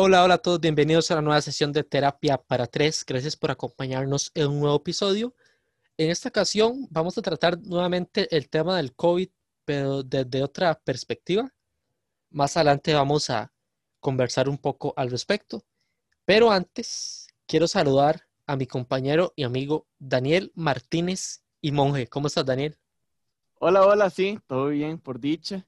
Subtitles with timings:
[0.00, 3.04] Hola, hola a todos, bienvenidos a la nueva sesión de Terapia para Tres.
[3.04, 5.34] Gracias por acompañarnos en un nuevo episodio.
[5.96, 9.28] En esta ocasión vamos a tratar nuevamente el tema del COVID,
[9.64, 11.52] pero desde otra perspectiva.
[12.30, 13.52] Más adelante vamos a
[13.98, 15.64] conversar un poco al respecto.
[16.24, 22.06] Pero antes, quiero saludar a mi compañero y amigo Daniel Martínez y Monje.
[22.06, 22.78] ¿Cómo estás, Daniel?
[23.54, 25.66] Hola, hola, sí, todo bien, por dicha.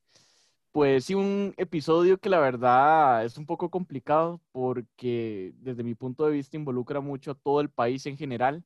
[0.73, 6.27] Pues sí, un episodio que la verdad es un poco complicado porque desde mi punto
[6.27, 8.65] de vista involucra mucho a todo el país en general.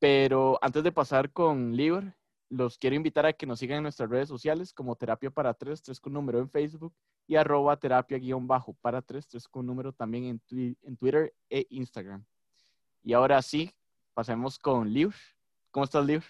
[0.00, 2.12] Pero antes de pasar con Libre,
[2.50, 5.82] los quiero invitar a que nos sigan en nuestras redes sociales como Terapia para Tres,
[5.82, 6.92] tres con número en Facebook
[7.28, 11.66] y arroba terapia guion bajo para tres, tres con número también en, en Twitter e
[11.70, 12.24] Instagram.
[13.04, 13.70] Y ahora sí,
[14.14, 15.16] pasemos con Libre.
[15.70, 16.26] ¿Cómo estás, Libre?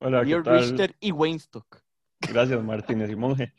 [0.00, 0.60] Hola, ¿qué tal?
[0.60, 1.82] Richter y Weinstock.
[2.20, 3.52] Gracias, Martínez y Monje.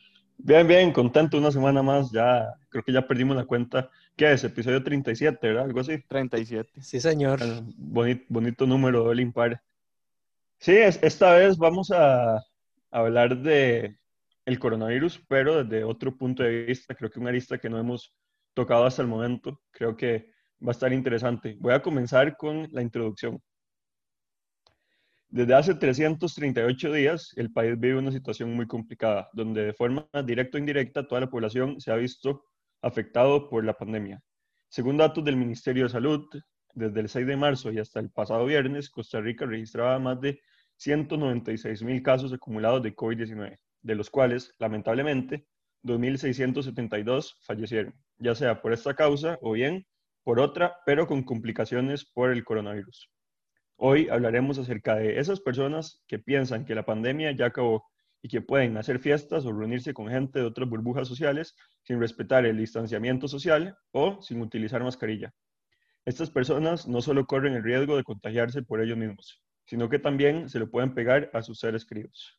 [0.44, 2.11] Bien, bien, contento una semana más.
[2.11, 3.89] Ya creo que ya perdimos la cuenta.
[4.16, 4.44] ¿Qué es?
[4.44, 5.66] Episodio 37, ¿verdad?
[5.66, 6.00] Algo así.
[6.08, 6.81] 37.
[6.81, 7.39] Sí, señor.
[7.78, 9.61] Bonito, bonito número, doble impar.
[10.59, 12.42] Sí, es- esta vez vamos a
[12.89, 13.98] hablar de
[14.45, 16.95] el coronavirus, pero desde otro punto de vista.
[16.95, 18.14] Creo que una arista que no hemos
[18.53, 19.61] tocado hasta el momento.
[19.72, 20.31] Creo que
[20.66, 21.55] va a estar interesante.
[21.59, 23.39] Voy a comenzar con la introducción.
[25.31, 30.57] Desde hace 338 días, el país vive una situación muy complicada, donde de forma directa
[30.57, 32.43] o indirecta toda la población se ha visto
[32.81, 34.21] afectado por la pandemia.
[34.67, 36.27] Según datos del Ministerio de Salud,
[36.73, 40.41] desde el 6 de marzo y hasta el pasado viernes, Costa Rica registraba más de
[40.75, 45.47] 196 mil casos acumulados de COVID-19, de los cuales, lamentablemente,
[45.83, 49.87] 2.672 fallecieron, ya sea por esta causa o bien
[50.25, 53.09] por otra, pero con complicaciones por el coronavirus.
[53.83, 57.89] Hoy hablaremos acerca de esas personas que piensan que la pandemia ya acabó
[58.21, 62.45] y que pueden hacer fiestas o reunirse con gente de otras burbujas sociales sin respetar
[62.45, 65.33] el distanciamiento social o sin utilizar mascarilla.
[66.05, 70.47] Estas personas no solo corren el riesgo de contagiarse por ellos mismos, sino que también
[70.47, 72.37] se lo pueden pegar a sus seres queridos.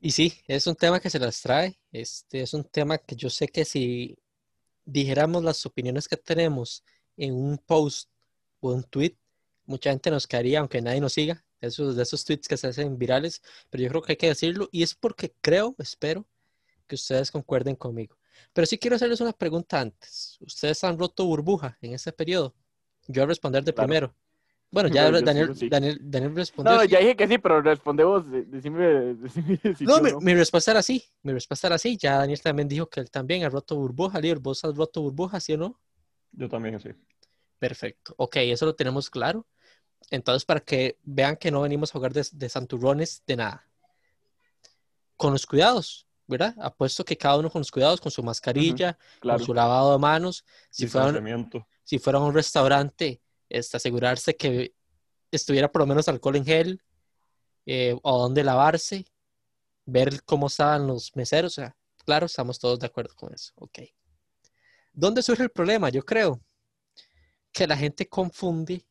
[0.00, 1.78] Y sí, es un tema que se las trae.
[1.92, 4.16] Este es un tema que yo sé que si
[4.86, 6.82] dijéramos las opiniones que tenemos
[7.18, 8.08] en un post
[8.60, 9.18] o un tweet,
[9.66, 11.44] mucha gente nos caería, aunque nadie nos siga.
[11.60, 14.68] Esos, de esos tweets que se hacen virales, pero yo creo que hay que decirlo
[14.70, 16.26] y es porque creo, espero
[16.86, 18.16] que ustedes concuerden conmigo.
[18.52, 20.38] Pero sí quiero hacerles una pregunta antes.
[20.40, 22.54] ¿Ustedes han roto burbuja en ese periodo?
[23.08, 23.88] Yo voy a responder de Claro.
[23.88, 24.14] primero.
[24.70, 25.68] Bueno, ya Daniel, sí.
[25.68, 26.76] Daniel, Daniel respondió.
[26.76, 28.30] No, ya dije que sí, pero responde vos.
[28.30, 30.20] de- Decime, decime si No, sí o mi, no.
[30.20, 31.04] mi respuesta era sí.
[31.22, 31.96] Mi respuesta era sí.
[31.96, 34.20] Ya Daniel también dijo que él también ha roto burbuja.
[34.20, 35.80] Lior, ¿vos has roto burbuja, sí o no?
[36.32, 36.90] Yo también sí.
[37.58, 38.14] Perfecto.
[38.18, 39.46] Ok, eso lo tenemos claro.
[40.10, 43.68] Entonces, para que vean que no venimos a jugar de, de santurrones de nada.
[45.16, 46.54] Con los cuidados, ¿verdad?
[46.60, 49.38] Apuesto que cada uno con los cuidados, con su mascarilla, Claro.
[49.38, 50.44] con su lavado de manos.
[50.70, 51.66] Si fuera, Distanciamiento.
[51.84, 54.74] si fuera a un restaurante, este, asegurarse que
[55.30, 56.82] estuviera por lo menos alcohol en gel
[57.66, 59.04] eh, o dónde lavarse,
[59.86, 61.52] ver cómo estaban los meseros.
[61.52, 63.52] O sea, claro, estamos todos de acuerdo con eso.
[63.56, 63.78] Ok.
[64.92, 65.88] ¿Dónde surge el problema?
[65.88, 66.40] Yo creo
[67.52, 68.84] que la gente confunde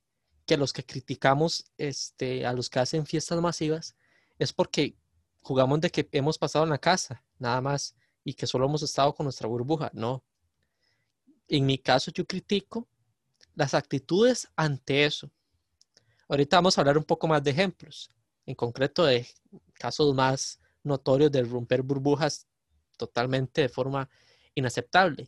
[0.54, 3.96] que los que criticamos este, a los que hacen fiestas masivas
[4.38, 4.96] es porque
[5.42, 9.16] jugamos de que hemos pasado en la casa, nada más, y que solo hemos estado
[9.16, 9.90] con nuestra burbuja.
[9.96, 10.24] No.
[11.48, 12.88] En mi caso, yo critico
[13.56, 15.32] las actitudes ante eso.
[16.28, 18.12] Ahorita vamos a hablar un poco más de ejemplos,
[18.46, 19.28] en concreto de
[19.74, 22.46] casos más notorios de romper burbujas
[22.96, 24.08] totalmente de forma
[24.54, 25.26] inaceptable.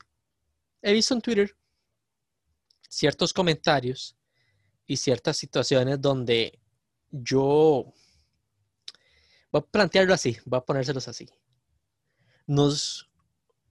[0.84, 1.58] He visto en Twitter
[2.88, 4.16] ciertos comentarios
[4.88, 6.60] y ciertas situaciones donde
[7.12, 7.94] yo
[9.52, 11.30] voy a plantearlo así, voy a ponérselos así.
[12.48, 13.10] Nos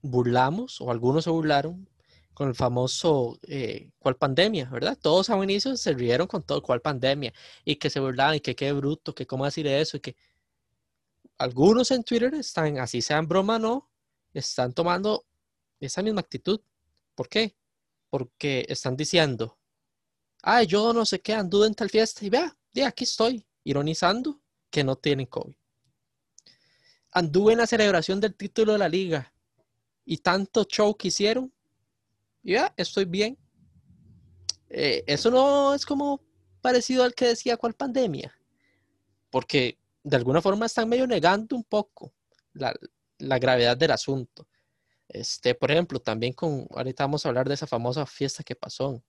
[0.02, 1.88] burlamos, o algunos se burlaron,
[2.34, 4.99] con el famoso eh, cuál pandemia, ¿verdad?
[5.00, 7.32] Todos a un inicio se rieron con todo cuál pandemia
[7.64, 10.17] y que se burlaban y que qué bruto, que cómo decir eso y que
[11.38, 13.88] algunos en Twitter están, así sean broma no,
[14.32, 15.25] están tomando
[15.81, 16.60] esa misma actitud.
[17.14, 17.56] ¿Por qué?
[18.10, 19.58] Porque están diciendo,
[20.44, 24.41] ay, yo no sé qué, anduve en tal fiesta y vea, ya aquí estoy, ironizando
[24.70, 25.55] que no tienen COVID.
[27.12, 29.32] Anduve en la celebración del título de la liga
[30.05, 31.52] y tanto show que hicieron
[32.43, 33.38] y ya, estoy bien.
[34.69, 36.20] Eh, eso no es como
[36.61, 38.35] parecido al que decía cuál pandemia,
[39.31, 42.12] porque de alguna forma están medio negando un poco
[42.52, 42.75] la,
[43.19, 44.46] la gravedad del asunto.
[45.08, 49.02] Este, por ejemplo, también con, ahorita vamos a hablar de esa famosa fiesta que pasó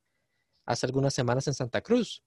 [0.66, 2.24] hace algunas semanas en Santa Cruz.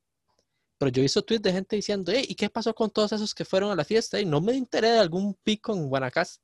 [0.78, 3.44] Pero yo visto tweets de gente diciendo, "Ey, ¿y qué pasó con todos esos que
[3.44, 4.20] fueron a la fiesta?
[4.20, 6.42] Y no me enteré de algún pico en Guanacaste.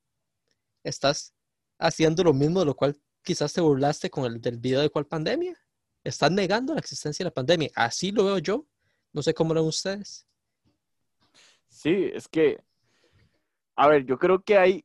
[0.82, 1.32] Estás
[1.78, 5.06] haciendo lo mismo de lo cual quizás te burlaste con el del video de cuál
[5.06, 5.56] pandemia.
[6.02, 7.70] Están negando la existencia de la pandemia.
[7.74, 8.66] Así lo veo yo.
[9.12, 10.26] No sé cómo lo ven ustedes.
[11.68, 12.62] Sí, es que,
[13.76, 14.84] a ver, yo creo que hay,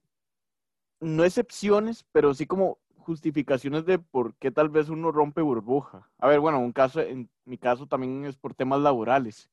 [0.99, 2.79] no excepciones, pero sí como
[3.09, 6.07] justificaciones de por qué tal vez uno rompe burbuja.
[6.19, 9.49] A ver, bueno, un caso, en mi caso también es por temas laborales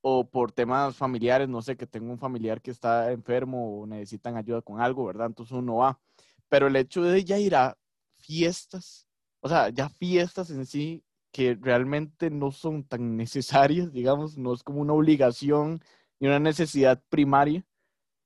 [0.00, 4.36] o por temas familiares, no sé, que tengo un familiar que está enfermo o necesitan
[4.36, 5.28] ayuda con algo, ¿verdad?
[5.28, 6.00] Entonces uno va.
[6.48, 7.78] Pero el hecho de ya ir a
[8.18, 9.06] fiestas,
[9.40, 14.64] o sea, ya fiestas en sí que realmente no son tan necesarias, digamos, no es
[14.64, 15.80] como una obligación
[16.18, 17.64] ni una necesidad primaria,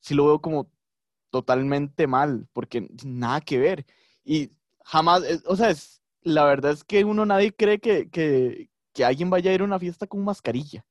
[0.01, 0.71] sí lo veo como
[1.31, 3.85] totalmente mal, porque nada que ver.
[4.29, 4.51] Y
[4.85, 9.03] jamás, eh, o sea, es, la verdad es que uno nadie cree que, que, que
[9.03, 10.85] alguien vaya a ir a una fiesta con mascarilla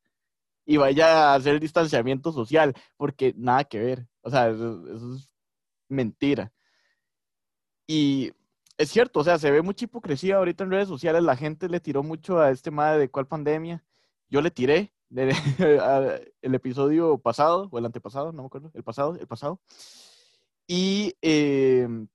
[0.65, 4.07] y vaya a hacer distanciamiento social, porque nada que ver.
[4.21, 4.83] O sea, eso,
[5.15, 5.29] es
[5.87, 6.51] mentira.
[7.85, 8.33] Y
[8.77, 11.21] es cierto, o sea, se ve mucha hipocresía ahorita en redes sociales.
[11.21, 13.83] La gente le tiró mucho a este madre de cuál pandemia.
[14.29, 19.27] Yo le tiré el episodio pasado, o el antepasado, no me acuerdo, el pasado, el
[19.27, 19.61] pasado.
[20.67, 22.07] Y em,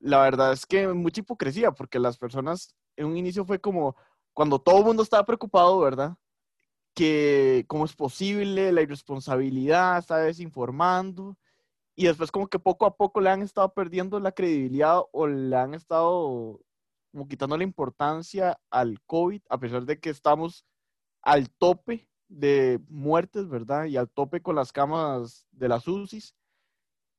[0.00, 3.96] la verdad es que mucha hipocresía, porque las personas en un inicio fue como
[4.34, 6.16] cuando todo el mundo estaba preocupado, ¿verdad?
[6.94, 11.36] que cómo es posible, la irresponsabilidad, está desinformando.
[11.96, 15.56] Y después como que poco a poco le han estado perdiendo la credibilidad o le
[15.56, 16.60] han estado
[17.12, 20.64] como quitando la importancia al COVID, a pesar de que estamos
[21.22, 23.86] al tope de muertes, ¿verdad?
[23.86, 26.36] Y al tope con las camas de las UCIs,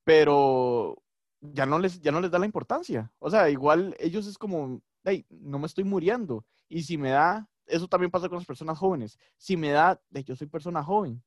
[0.04, 1.02] pero
[1.42, 3.12] ya no les, ya no les da la importancia.
[3.18, 6.46] O sea, igual ellos es como, hey, no me estoy muriendo.
[6.68, 9.18] Y si me da, eso también pasa con las personas jóvenes.
[9.36, 11.22] Si me da, de yo soy persona joven,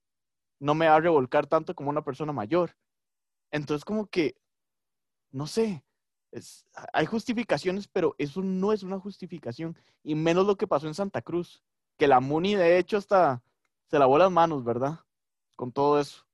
[0.60, 2.76] no me va a revolcar tanto como una persona mayor.
[3.52, 4.36] Entonces, como que,
[5.32, 5.84] no sé,
[6.94, 9.78] hay justificaciones, pero eso no es una justificación.
[10.04, 11.64] Y menos lo que pasó en Santa Cruz,
[11.98, 13.44] que la MUNI de hecho hasta
[13.88, 15.00] se lavó las manos, ¿verdad?
[15.56, 16.25] Con todo eso.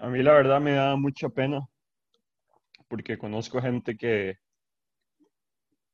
[0.00, 1.60] A mí la verdad me da mucha pena,
[2.88, 4.36] porque conozco gente que,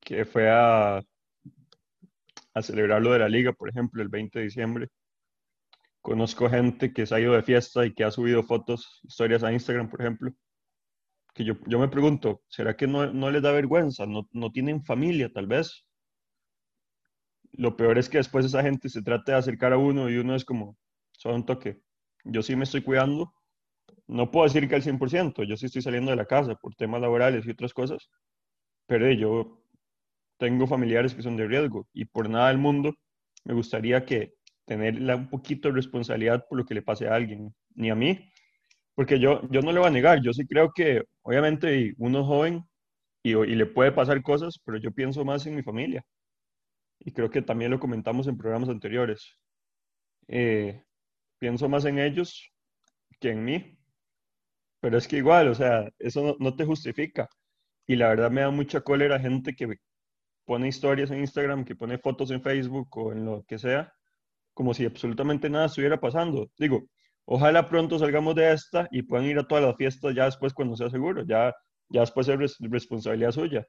[0.01, 1.01] que fue a
[2.57, 4.89] a celebrar lo de la liga, por ejemplo, el 20 de diciembre.
[6.01, 9.53] Conozco gente que se ha ido de fiesta y que ha subido fotos, historias a
[9.53, 10.33] Instagram, por ejemplo,
[11.35, 14.07] que yo, yo me pregunto, ¿será que no, no les da vergüenza?
[14.07, 15.85] ¿No, ¿No tienen familia, tal vez?
[17.53, 20.35] Lo peor es que después esa gente se trata de acercar a uno y uno
[20.35, 20.79] es como,
[21.13, 21.83] solo un toque.
[22.25, 23.35] Yo sí me estoy cuidando.
[24.09, 27.01] No puedo decir que al 100%, yo sí estoy saliendo de la casa por temas
[27.01, 28.09] laborales y otras cosas,
[28.87, 29.63] pero yo
[30.39, 32.95] tengo familiares que son de riesgo y por nada del mundo
[33.45, 34.35] me gustaría que
[34.67, 38.31] tener un poquito de responsabilidad por lo que le pase a alguien, ni a mí,
[38.95, 42.65] porque yo, yo no le voy a negar, yo sí creo que obviamente uno joven
[43.23, 46.05] y, y le puede pasar cosas, pero yo pienso más en mi familia
[47.01, 49.39] y creo que también lo comentamos en programas anteriores.
[50.29, 50.83] Eh,
[51.39, 52.51] pienso más en ellos
[53.21, 53.76] que en mí,
[54.87, 57.29] pero es que igual, o sea, eso no, te justifica.
[57.89, 59.79] Y la verdad me da mucha cólera gente que,
[60.45, 63.93] pone historias en Instagram, que pone fotos en Facebook o en lo que sea,
[64.55, 66.53] como si absolutamente nada estuviera pasando.
[66.57, 66.85] Digo,
[67.25, 70.77] ojalá pronto salgamos de esta y puedan ir a todas las fiestas ya después cuando
[70.77, 71.53] sea seguro, ya,
[71.89, 73.67] ya después es responsabilidad suya.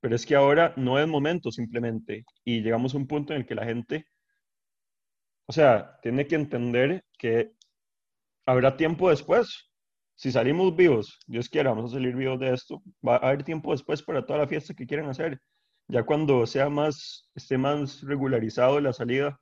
[0.00, 3.46] Pero es que ahora no es momento simplemente y llegamos a un punto en el
[3.46, 4.04] que la gente,
[5.46, 7.52] o sea, tiene que entender que
[8.44, 9.67] habrá tiempo después.
[10.18, 13.70] Si salimos vivos, Dios quiera, vamos a salir vivos de esto, va a haber tiempo
[13.70, 15.40] después para toda la fiesta que quieran hacer.
[15.86, 19.40] Ya cuando sea más, esté más regularizado la salida,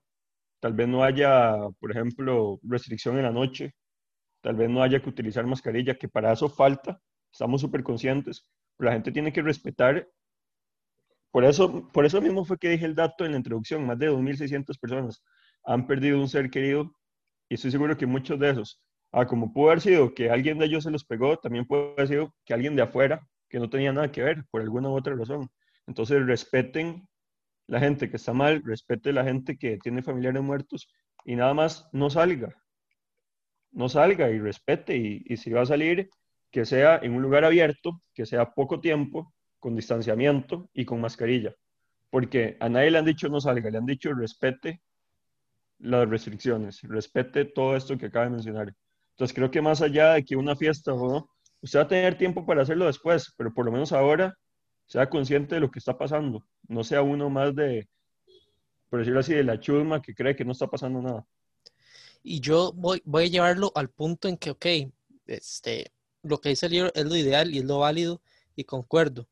[0.61, 3.75] tal vez no haya, por ejemplo, restricción en la noche,
[4.43, 7.01] tal vez no haya que utilizar mascarilla, que para eso falta,
[7.33, 8.47] estamos súper conscientes,
[8.79, 10.07] la gente tiene que respetar.
[11.31, 14.11] Por eso, por eso mismo fue que dije el dato en la introducción, más de
[14.11, 15.23] 2.600 personas
[15.65, 16.93] han perdido un ser querido
[17.49, 18.79] y estoy seguro que muchos de esos,
[19.17, 22.09] ah, como pudo haber sido que alguien de ellos se los pegó, también puede haber
[22.09, 25.15] sido que alguien de afuera que no tenía nada que ver por alguna u otra
[25.15, 25.49] razón.
[25.87, 27.09] Entonces respeten
[27.67, 30.89] la gente que está mal, respete la gente que tiene familiares muertos
[31.25, 32.55] y nada más no salga.
[33.73, 36.11] No salga y respete y, si va a salir,
[36.51, 41.55] que sea en un lugar abierto, que sea poco tiempo, con distanciamiento y con mascarilla.
[42.11, 44.83] Porque a nadie le han dicho no salga, le han dicho respete
[45.79, 48.75] las restricciones, respete todo esto que acaba de mencionar.
[49.17, 51.31] Entonces creo que más allá de que una fiesta o no,
[51.63, 54.37] usted va a tener tiempo para hacerlo después, pero por lo menos ahora
[54.87, 57.89] sea consciente de lo que está pasando, no sea uno más de,
[58.91, 61.27] por decirlo así, de la chusma que cree que no está pasando nada.
[62.23, 64.67] Y yo voy, voy a llevarlo al punto en que, ok,
[65.27, 65.93] este,
[66.23, 68.21] lo que dice el libro es lo ideal y es lo válido
[68.55, 69.27] y concuerdo.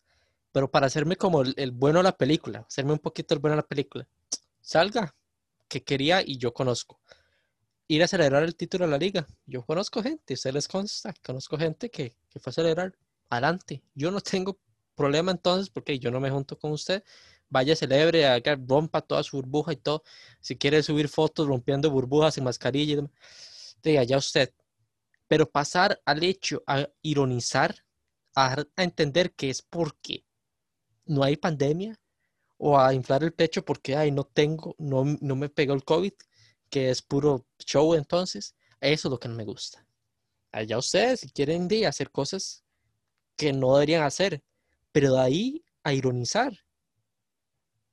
[0.50, 3.56] Pero para hacerme como el, el bueno de la película, hacerme un poquito el bueno
[3.56, 4.08] de la película,
[4.62, 5.14] salga,
[5.68, 6.98] que quería y yo conozco.
[7.86, 9.26] Ir a celebrar el título de la liga.
[9.46, 12.96] Yo conozco gente, ustedes les consta, conozco gente que, que fue a celebrar.
[13.28, 13.82] Adelante.
[13.94, 14.58] Yo no tengo
[14.94, 17.02] problema entonces porque yo no me junto con usted.
[17.48, 20.02] Vaya, celebre, haga, rompa toda su burbuja y todo.
[20.40, 23.04] Si quiere subir fotos rompiendo burbujas sin mascarilla,
[23.82, 24.52] diga ya usted.
[25.28, 27.74] Pero pasar al hecho a ironizar,
[28.34, 30.24] a, a entender que es porque
[31.06, 32.00] no hay pandemia
[32.56, 36.12] o a inflar el pecho porque ay, no tengo, no, no me pegó el COVID,
[36.74, 39.86] que es puro show entonces, eso es lo que no me gusta.
[40.50, 42.64] Allá ustedes, si quieren de hacer cosas
[43.36, 44.42] que no deberían hacer,
[44.90, 46.52] pero de ahí a ironizar,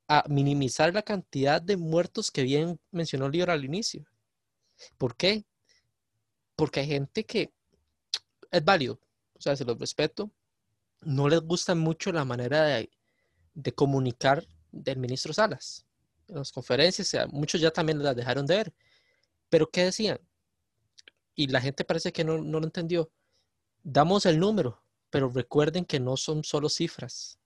[0.07, 4.03] a minimizar la cantidad de muertos que bien mencionó Libra al inicio.
[4.97, 5.45] ¿Por qué?
[6.55, 7.53] Porque hay gente que
[8.49, 8.99] es válido,
[9.35, 10.31] o sea, se los respeto,
[11.01, 12.89] no les gusta mucho la manera de,
[13.53, 15.85] de comunicar del ministro Salas.
[16.31, 18.73] Las conferencias, muchos ya también las dejaron de ver.
[19.49, 20.19] Pero ¿qué decían?
[21.35, 23.11] Y la gente parece que no, no lo entendió.
[23.83, 27.37] Damos el número, pero recuerden que no son solo cifras.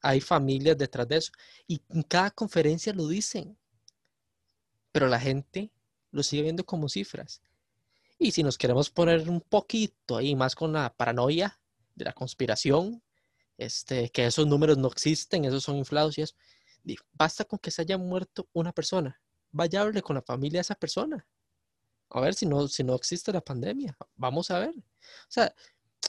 [0.00, 1.32] Hay familias detrás de eso.
[1.66, 3.58] Y en cada conferencia lo dicen.
[4.92, 5.70] Pero la gente
[6.10, 7.40] lo sigue viendo como cifras.
[8.18, 11.58] Y si nos queremos poner un poquito ahí más con la paranoia
[11.96, 13.02] de la conspiración,
[13.58, 16.34] este, que esos números no existen, esos son inflados y eso,
[17.12, 19.20] basta con que se haya muerto una persona.
[19.50, 21.26] Vaya a hablarle con la familia de esa persona.
[22.10, 23.96] A ver si no, si no existe la pandemia.
[24.16, 24.74] Vamos a ver.
[24.76, 25.54] O sea,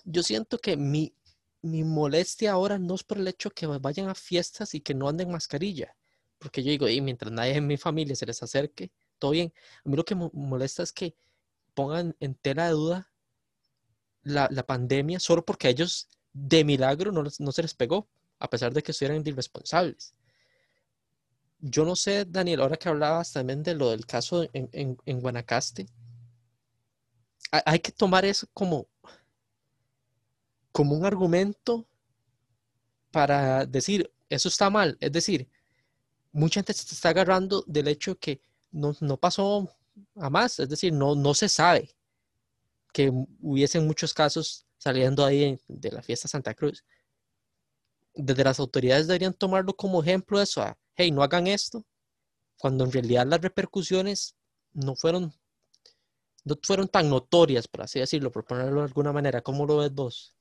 [0.03, 1.15] yo siento que mi,
[1.61, 5.07] mi molestia ahora no es por el hecho que vayan a fiestas y que no
[5.07, 5.95] anden mascarilla.
[6.39, 9.53] Porque yo digo, y mientras nadie en mi familia se les acerque, todo bien.
[9.85, 11.15] A mí lo que me molesta es que
[11.73, 13.13] pongan en tela de duda
[14.23, 18.73] la, la pandemia solo porque ellos de milagro no, no se les pegó, a pesar
[18.73, 20.13] de que estuvieran irresponsables.
[21.65, 25.87] Yo no sé, Daniel, ahora que hablabas también de lo del caso en, Guanacaste,
[27.51, 28.85] hay, que tomar eso como,
[30.73, 31.87] como un argumento
[33.11, 34.97] para decir, eso está mal.
[34.99, 35.49] Es decir,
[36.33, 39.69] mucha gente se está agarrando del hecho que no, no pasó
[40.17, 41.95] a más, es decir, no, no se sabe
[42.91, 46.83] que hubiesen muchos casos saliendo ahí de la fiesta Santa Cruz.
[48.13, 50.61] Desde las autoridades deberían tomarlo como ejemplo eso,
[50.95, 51.85] hey, no hagan esto,
[52.57, 54.35] cuando en realidad las repercusiones
[54.73, 55.33] no fueron,
[56.45, 59.41] no fueron tan notorias, por así decirlo, por ponerlo de alguna manera.
[59.41, 60.35] ¿Cómo lo ves vos?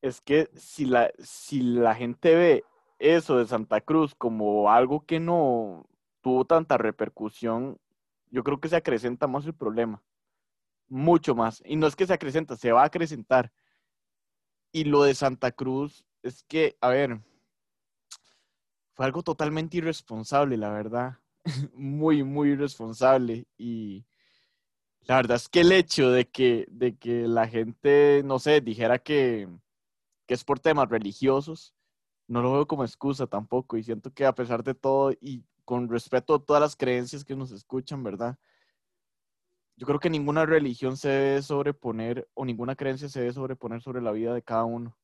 [0.00, 2.64] Es que si la, si la gente ve
[2.98, 5.86] eso de Santa Cruz como algo que no
[6.20, 7.78] tuvo tanta repercusión,
[8.30, 10.02] yo creo que se acrecenta más el problema.
[10.88, 11.62] Mucho más.
[11.64, 13.52] Y no es que se acrecenta, se va a acrecentar.
[14.72, 17.20] Y lo de Santa Cruz es que, a ver,
[18.96, 21.18] fue algo totalmente irresponsable, la verdad.
[21.74, 23.46] Muy, muy irresponsable.
[23.58, 24.06] Y
[25.02, 28.98] la verdad es que el hecho de que, de que la gente, no sé, dijera
[28.98, 29.48] que,
[30.26, 31.74] que es por temas religiosos,
[32.26, 33.76] no lo veo como excusa tampoco.
[33.76, 37.36] Y siento que a pesar de todo y con respeto a todas las creencias que
[37.36, 38.38] nos escuchan, ¿verdad?
[39.76, 44.00] Yo creo que ninguna religión se debe sobreponer o ninguna creencia se debe sobreponer sobre
[44.00, 44.96] la vida de cada uno.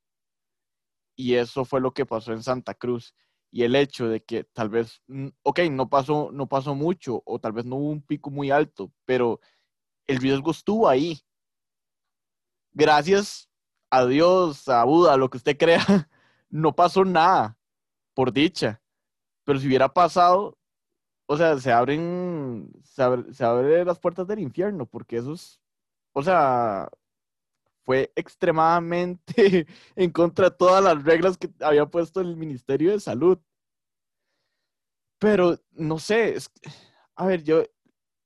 [1.15, 3.15] Y eso fue lo que pasó en Santa Cruz.
[3.53, 7.39] Y el hecho de que tal vez, mm, ok, no pasó, no pasó mucho o
[7.39, 9.41] tal vez no hubo un pico muy alto, pero
[10.07, 11.21] el riesgo estuvo ahí.
[12.73, 13.51] Gracias
[13.91, 15.79] a Dios, a Buda, lo que usted crea,
[16.51, 17.59] no pasó nada,
[18.15, 18.83] por dicha.
[19.45, 20.59] Pero si hubiera pasado,
[21.27, 25.61] o sea, se abren, se abre, se abren las puertas del infierno, porque eso es,
[26.13, 26.89] o sea,
[27.85, 33.39] fue extremadamente en contra de todas las reglas que había puesto el Ministerio de Salud.
[35.19, 36.51] Pero, no sé, es,
[37.15, 37.63] a ver, yo,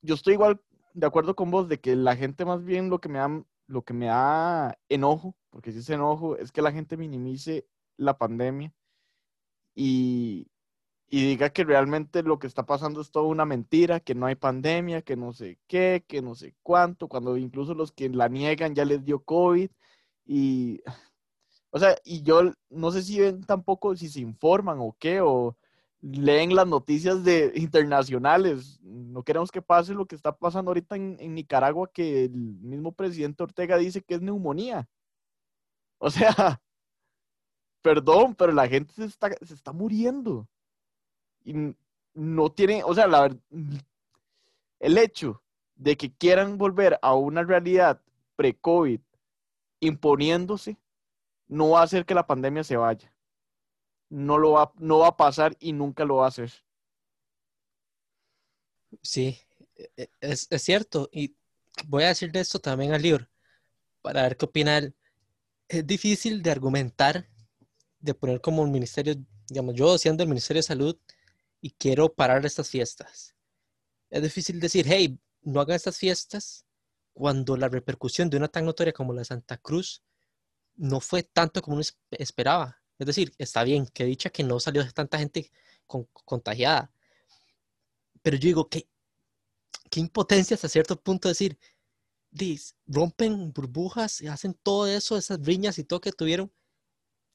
[0.03, 0.61] yo estoy igual
[0.95, 3.83] de acuerdo con vos de que la gente más bien lo que me da, lo
[3.83, 7.67] que me da enojo, porque si es enojo, es que la gente minimice
[7.99, 8.73] la pandemia
[9.75, 10.49] y,
[11.09, 14.35] y diga que realmente lo que está pasando es toda una mentira, que no hay
[14.35, 18.75] pandemia, que no sé qué, que no sé cuánto, cuando incluso los que la niegan
[18.75, 19.71] ya les dio COVID
[20.27, 20.83] y,
[21.71, 25.57] o sea, y yo no sé si ven tampoco, si se informan o qué, o
[26.03, 28.81] leen las noticias de internacionales.
[28.83, 33.43] No queremos que pase lo que está pasando ahorita en, Nicaragua, que el mismo presidente
[33.43, 34.89] Ortega dice que es neumonía.
[35.99, 36.31] O sea,
[37.83, 40.49] perdón, pero la gente se está, se está muriendo.
[41.47, 41.75] Y
[42.13, 43.35] no tiene, o sea, la
[44.81, 45.43] el hecho
[45.77, 48.03] de que quieran volver a una realidad
[48.37, 49.01] pre-COVID
[49.81, 50.77] imponiéndose,
[51.49, 53.13] no va a hacer que la pandemia se vaya.
[54.09, 56.53] No, lo va, no va a pasar y nunca lo va a hacer.
[59.03, 59.39] Sí,
[59.77, 61.09] e, e, es, es cierto.
[61.13, 61.37] Y
[61.87, 63.27] voy a decirle esto también al libro,
[64.03, 64.95] para ver qué opina él.
[65.69, 67.29] Es difícil de argumentar,
[68.01, 69.17] de poner como un ministerio,
[69.49, 70.99] digamos, yo siendo el Ministerio de Salud
[71.67, 73.35] y quiero parar estas fiestas.
[74.09, 76.65] Es difícil decir, hey, no hagan estas fiestas
[77.13, 80.05] cuando la repercusión de una tan notoria como la Santa Cruz
[80.77, 82.81] no fue tanto como uno esperaba.
[83.01, 85.51] Es decir, está bien, que dicha que no salió tanta gente
[86.25, 86.93] contagiada.
[88.23, 88.89] Pero yo digo, que
[89.91, 91.59] qué impotencia hasta cierto punto decir,
[92.87, 96.53] rompen burbujas hacen todo eso, esas riñas y todo que tuvieron,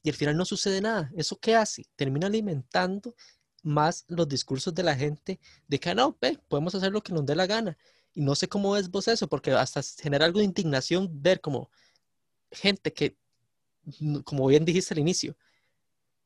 [0.02, 1.10] y al final no sucede nada.
[1.14, 1.84] ¿Eso qué hace?
[1.96, 3.14] Termina alimentando
[3.62, 6.16] más los discursos de la gente de que no,
[6.48, 7.76] podemos hacer lo que nos dé la gana.
[8.14, 11.70] Y no sé cómo es vos eso, porque hasta genera algo de indignación ver como
[12.50, 13.16] gente que,
[14.24, 15.36] como bien dijiste al inicio,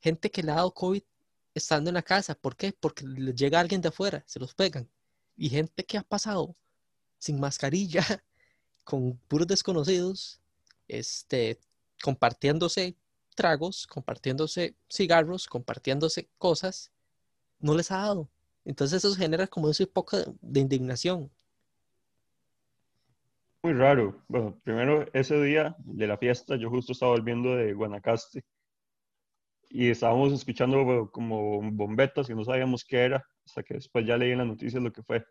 [0.01, 1.03] gente que le ha dado COVID
[1.55, 2.35] estando en la casa.
[2.35, 2.73] ¿Por qué?
[2.73, 4.89] Porque le llega alguien de afuera, se los pegan.
[5.37, 6.57] Y gente que ha pasado
[7.19, 8.03] sin mascarilla,
[8.85, 10.41] con puros desconocidos,
[10.89, 11.61] este,
[12.03, 12.97] compartiéndose
[13.35, 16.91] tragos, compartiéndose cigarros, compartiéndose cosas,
[17.67, 18.29] no les ha dado.
[18.65, 21.31] Entonces eso genera como ese poco de indignación.
[23.63, 24.23] Muy raro.
[24.29, 28.45] Bueno, primero ese día de la fiesta yo justo estaba volviendo de Guanacaste
[29.69, 34.31] y estábamos escuchando como bombetas y no sabíamos qué era, hasta que después ya leí
[34.31, 35.25] en las noticias lo que fue.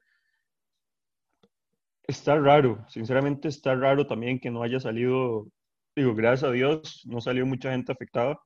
[2.08, 5.48] Está raro, sinceramente está raro también que no haya salido,
[5.96, 8.38] digo, gracias a Dios, no salió mucha gente afectada,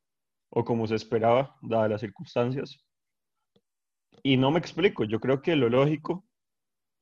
[0.49, 2.79] o como se esperaba, dadas las circunstancias.
[4.23, 6.25] Y no me explico, yo creo que lo lógico,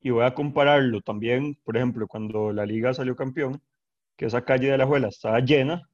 [0.00, 3.62] y voy a compararlo también, por ejemplo, cuando la liga salió campeón,
[4.16, 5.88] que esa calle de la Juela estaba llena,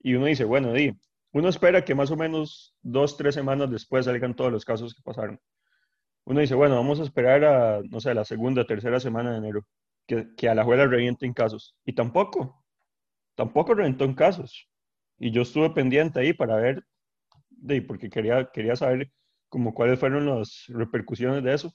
[0.00, 0.92] y uno dice, bueno, di,
[1.32, 5.02] uno espera que más o menos dos, tres semanas después salgan todos los casos que
[5.02, 5.40] pasaron.
[6.24, 9.66] Uno dice, bueno, vamos a esperar a, no sé, la segunda, tercera semana de enero,
[10.06, 11.76] que, que a la juela revienten casos.
[11.84, 12.64] Y tampoco,
[13.34, 14.68] tampoco reventó en casos.
[15.18, 16.84] Y yo estuve pendiente ahí para ver,
[17.50, 19.10] de, porque quería, quería saber
[19.48, 21.72] como cuáles fueron las repercusiones de eso.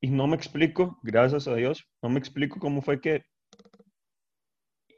[0.00, 3.24] Y no me explico, gracias a Dios, no me explico cómo fue que...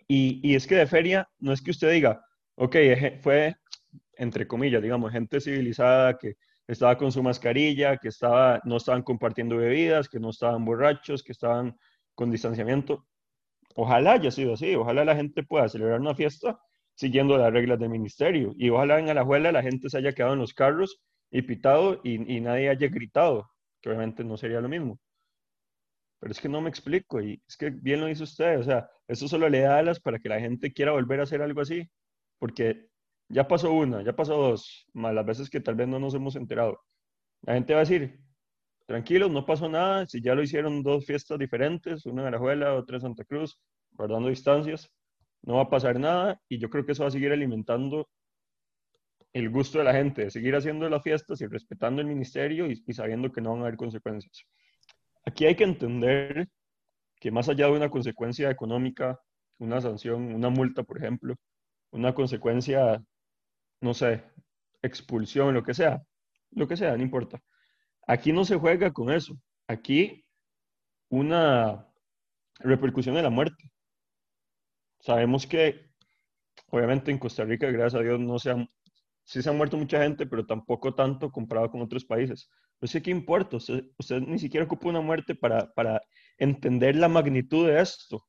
[0.08, 2.22] Y, y es que de feria no es que usted diga,
[2.56, 2.76] ok,
[3.22, 3.56] fue
[4.16, 6.34] entre comillas, digamos, gente civilizada que
[6.66, 11.32] estaba con su mascarilla, que estaba, no estaban compartiendo bebidas, que no estaban borrachos, que
[11.32, 11.76] estaban
[12.14, 13.06] con distanciamiento.
[13.74, 16.58] Ojalá haya sido así, ojalá la gente pueda celebrar una fiesta
[16.94, 20.38] siguiendo las reglas del ministerio y ojalá en Alajuela la gente se haya quedado en
[20.38, 21.02] los carros
[21.34, 23.50] y pitado y, nadie haya gritado,
[23.82, 25.00] que obviamente no sería lo mismo.
[26.20, 28.88] Pero es que no me explico y es que bien lo hizo usted, o sea,
[29.08, 31.90] eso solo le da alas para que la gente quiera volver a hacer algo así,
[32.38, 32.86] porque
[33.28, 36.36] ya pasó una, ya pasó dos, más las veces que tal vez no nos hemos
[36.36, 36.80] enterado.
[37.42, 38.20] La gente va a decir,
[38.86, 42.98] tranquilos, no pasó nada, si ya lo hicieron dos fiestas diferentes, una en Arajuela, otra
[42.98, 44.88] en Santa Cruz, guardando distancias,
[45.42, 48.08] no va a pasar nada y yo creo que eso va a seguir alimentando
[49.34, 52.76] el gusto de la gente de seguir haciendo las fiestas y respetando el ministerio y,
[52.94, 54.46] sabiendo que no van a haber consecuencias.
[55.26, 56.48] Aquí hay que entender
[57.20, 59.20] que más allá de una consecuencia económica,
[59.58, 61.34] una sanción, una multa, por ejemplo,
[61.90, 63.02] una consecuencia
[63.84, 64.24] no sé,
[64.82, 66.02] expulsión, lo que sea,
[66.52, 67.40] lo que sea, no importa.
[68.06, 69.36] Aquí no se juega con eso.
[69.68, 70.24] Aquí
[71.10, 71.86] una
[72.60, 73.70] repercusión de la muerte.
[75.00, 75.90] Sabemos que,
[76.70, 78.68] obviamente, en Costa Rica, gracias a Dios, no se han,
[79.24, 82.50] sí se ha muerto mucha gente, pero tampoco tanto comparado con otros países.
[82.80, 83.56] No sé qué importa.
[83.56, 86.00] Usted, usted ni siquiera ocupa una muerte para, para
[86.38, 88.26] entender la magnitud de esto.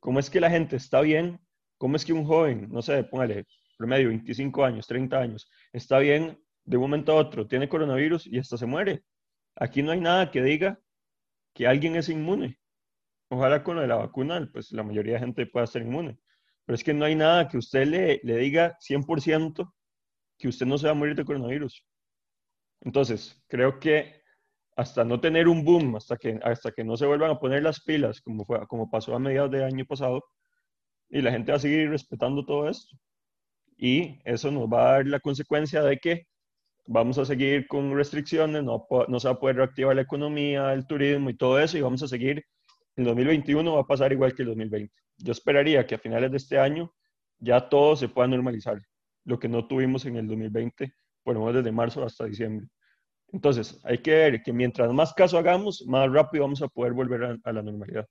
[0.00, 1.40] ¿Cómo es que la gente está bien?
[1.78, 6.38] ¿Cómo es que un joven, no sé, póngale promedio 25 años, 30 años, está bien
[6.64, 9.02] de un momento a otro, tiene coronavirus y hasta se muere.
[9.56, 10.80] Aquí no hay nada que diga
[11.52, 12.58] que alguien es inmune.
[13.28, 16.18] Ojalá con lo de la vacuna, pues la mayoría de gente pueda ser inmune.
[16.64, 19.72] Pero es que no hay nada que usted le, le diga 100%
[20.44, 21.82] que usted no se va a morir de coronavirus.
[22.82, 24.20] Entonces, creo que
[24.76, 27.80] hasta no tener un boom, hasta que, hasta que no se vuelvan a poner las
[27.80, 30.22] pilas, como, fue, como pasó a mediados del año pasado,
[31.08, 32.94] y la gente va a seguir respetando todo esto
[33.78, 36.26] y eso nos va a dar la consecuencia de que
[36.86, 40.86] vamos a seguir con restricciones, no, no se va a poder reactivar la economía, el
[40.86, 42.44] turismo y todo eso y vamos a seguir,
[42.96, 44.92] en 2021 va a pasar igual que el 2020.
[45.16, 46.92] Yo esperaría que a finales de este año
[47.38, 48.78] ya todo se pueda normalizar,
[49.24, 52.68] lo que no tuvimos en el 2020, por lo menos desde marzo hasta diciembre.
[53.32, 57.24] Entonces, hay que ver que mientras más caso hagamos, más rápido vamos a poder volver
[57.24, 58.06] a, a la normalidad.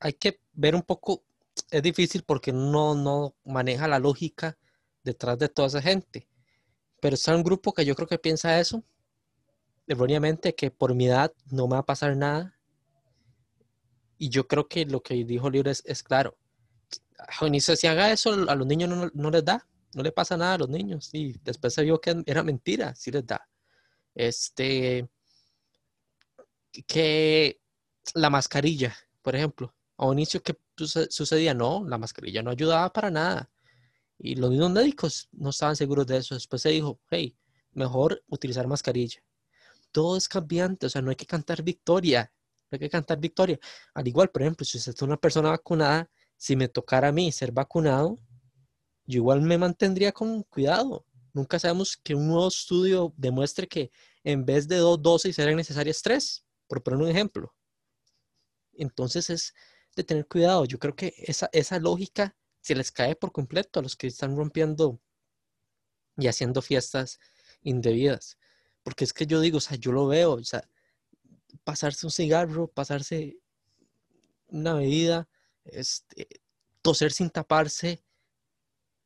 [0.00, 1.22] Hay que ver un poco
[1.70, 4.58] es difícil porque uno no maneja la lógica
[5.02, 6.28] detrás de toda esa gente.
[7.00, 8.84] Pero está un grupo que yo creo que piensa eso,
[9.86, 12.54] erróneamente, que por mi edad no me va a pasar nada.
[14.18, 16.36] Y yo creo que lo que dijo Libre es, es claro.
[17.28, 20.68] Haga eso, a los niños no, no les da, no le pasa nada a los
[20.68, 21.10] niños.
[21.12, 23.48] Y después se vio que era mentira, sí les da.
[24.14, 25.08] Este,
[26.86, 27.60] que
[28.14, 33.10] la mascarilla, por ejemplo, a un inicio que sucedía, no, la mascarilla no ayudaba para
[33.10, 33.50] nada.
[34.18, 36.34] Y los mismos médicos no estaban seguros de eso.
[36.34, 37.36] Después se dijo, hey,
[37.72, 39.22] mejor utilizar mascarilla.
[39.92, 42.32] Todo es cambiante, o sea, no hay que cantar victoria,
[42.70, 43.58] no hay que cantar victoria.
[43.94, 47.32] Al igual, por ejemplo, si usted es una persona vacunada, si me tocara a mí
[47.32, 48.18] ser vacunado,
[49.04, 51.06] yo igual me mantendría con cuidado.
[51.32, 53.90] Nunca sabemos que un nuevo estudio demuestre que
[54.24, 57.54] en vez de dos dosis serán necesarias tres, por poner un ejemplo.
[58.72, 59.54] Entonces es
[59.94, 60.64] de tener cuidado.
[60.64, 64.36] Yo creo que esa, esa lógica se les cae por completo a los que están
[64.36, 65.00] rompiendo
[66.16, 67.20] y haciendo fiestas
[67.62, 68.38] indebidas.
[68.82, 70.68] Porque es que yo digo, o sea, yo lo veo, o sea,
[71.64, 73.38] pasarse un cigarro, pasarse
[74.48, 75.28] una bebida,
[75.72, 76.28] este,
[76.82, 78.02] toser sin taparse,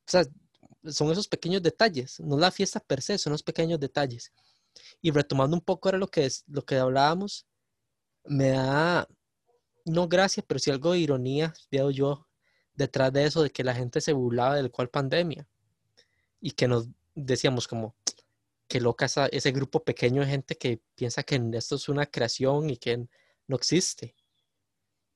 [0.06, 4.32] son esos pequeños detalles, no la fiesta per se, son los pequeños detalles.
[5.02, 7.46] Y retomando un poco ahora lo que, es, lo que hablábamos,
[8.24, 9.08] me da,
[9.84, 12.26] no gracia, pero sí algo de ironía, veo yo,
[12.74, 15.46] detrás de eso, de que la gente se burlaba del cual pandemia
[16.40, 17.94] y que nos decíamos como,
[18.70, 22.76] que loca ese grupo pequeño de gente que piensa que esto es una creación y
[22.76, 23.04] que
[23.48, 24.14] no existe.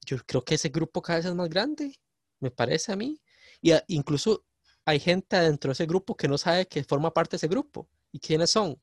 [0.05, 1.99] Yo creo que ese grupo cada vez es más grande,
[2.41, 3.21] me parece a mí.
[3.61, 4.45] Y incluso
[4.85, 7.89] hay gente dentro de ese grupo que no sabe que forma parte de ese grupo.
[8.13, 8.79] ¿Y quiénes son?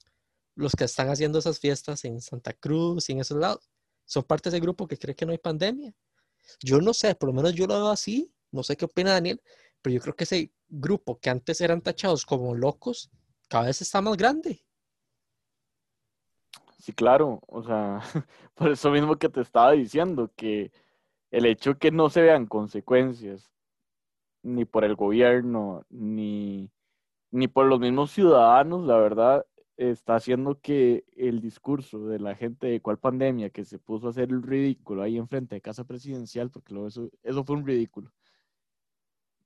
[0.55, 3.69] Los que están haciendo esas fiestas en Santa Cruz y en esos lados.
[4.05, 5.93] Son parte de ese grupo que cree que no hay pandemia.
[6.61, 9.41] Yo no sé, por lo menos yo lo veo así no sé qué opina Daniel,
[9.81, 13.09] pero yo creo que ese grupo que antes eran tachados como locos,
[13.47, 14.63] cada vez está más grande.
[16.77, 18.01] Sí, claro, o sea,
[18.55, 20.71] por eso mismo que te estaba diciendo, que
[21.31, 23.51] el hecho que no se vean consecuencias,
[24.43, 26.71] ni por el gobierno, ni,
[27.31, 29.45] ni por los mismos ciudadanos, la verdad,
[29.77, 34.09] está haciendo que el discurso de la gente de cuál pandemia que se puso a
[34.11, 38.11] hacer el ridículo ahí enfrente de casa presidencial, porque eso, eso fue un ridículo,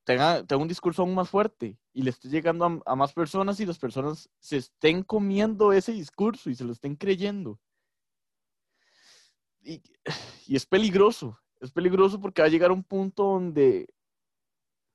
[0.04, 3.80] tenga, un discurso aún más fuerte y le esté llegando a, más personas y las
[3.80, 7.60] personas se estén comiendo ese discurso y se lo estén creyendo.
[9.62, 9.82] Y,
[10.48, 13.88] y es peligroso, es peligroso porque va a llegar un punto donde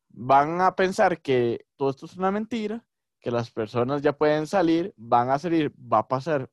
[0.08, 2.84] van a pensar que todo esto es una mentira,
[3.20, 6.50] que las personas ya pueden salir, van a salir, va a pasar,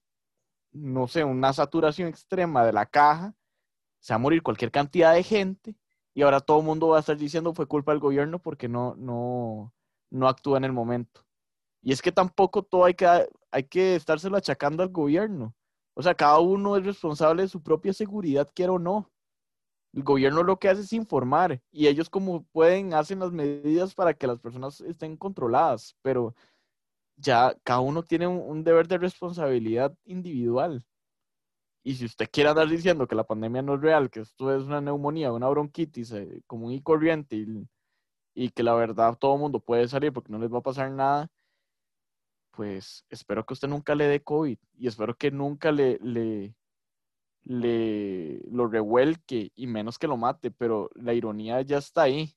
[0.72, 3.36] no sé, una saturación extrema de la caja,
[4.00, 5.76] se va a morir cualquier cantidad de gente
[6.14, 8.96] y ahora todo el mundo va a estar diciendo fue culpa del gobierno porque no,
[8.96, 9.74] no,
[10.10, 11.26] no actúa en el momento.
[11.82, 13.08] Y es que tampoco todo hay que,
[13.52, 15.56] hay que estárselo achacando al gobierno.
[15.94, 19.12] O sea, cada uno es responsable de su propia seguridad, quiera o no.
[19.98, 24.14] El gobierno lo que hace es informar y ellos como pueden hacen las medidas para
[24.14, 26.36] que las personas estén controladas, pero
[27.16, 30.86] ya cada uno tiene un deber de responsabilidad individual.
[31.84, 34.66] Y si usted quiere andar diciendo que la pandemia no es real, que esto es
[34.66, 37.36] una neumonía, una bronquitis eh, común y corriente,
[38.36, 40.92] y, que la verdad todo el mundo puede salir porque no les va a pasar
[40.92, 41.28] nada,
[42.52, 46.56] pues espero que usted nunca le dé COVID y espero que nunca le, le,
[47.48, 52.36] le lo revuelque y menos que lo mate, pero la ironía ya está ahí.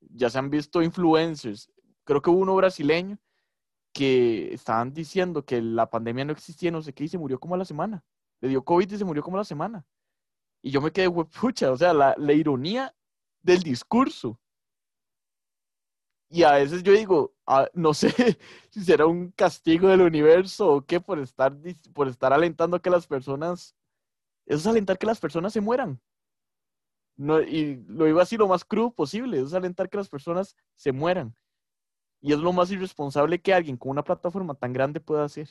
[0.00, 1.70] Ya se han visto influencers.
[2.04, 3.18] Creo que hubo uno brasileño
[3.92, 7.54] que estaban diciendo que la pandemia no existía, no sé qué, y se murió como
[7.54, 8.04] a la semana
[8.40, 9.84] le dio COVID y se murió como la semana.
[10.62, 12.94] Y yo me quedé, pucha, o sea, la, ironía
[13.42, 14.38] del discurso.
[16.28, 18.38] Y a veces yo digo, ah, no sé
[18.70, 21.56] si será un castigo del universo o qué por estar,
[21.92, 23.74] por estar alentando a que las personas,
[24.50, 26.00] eso es alentar que las personas se mueran.
[27.48, 31.36] Y lo digo así lo más crudo posible, es alentar que las personas se mueran.
[32.20, 35.48] Y es lo más irresponsable que alguien con una plataforma tan grande pueda hacer.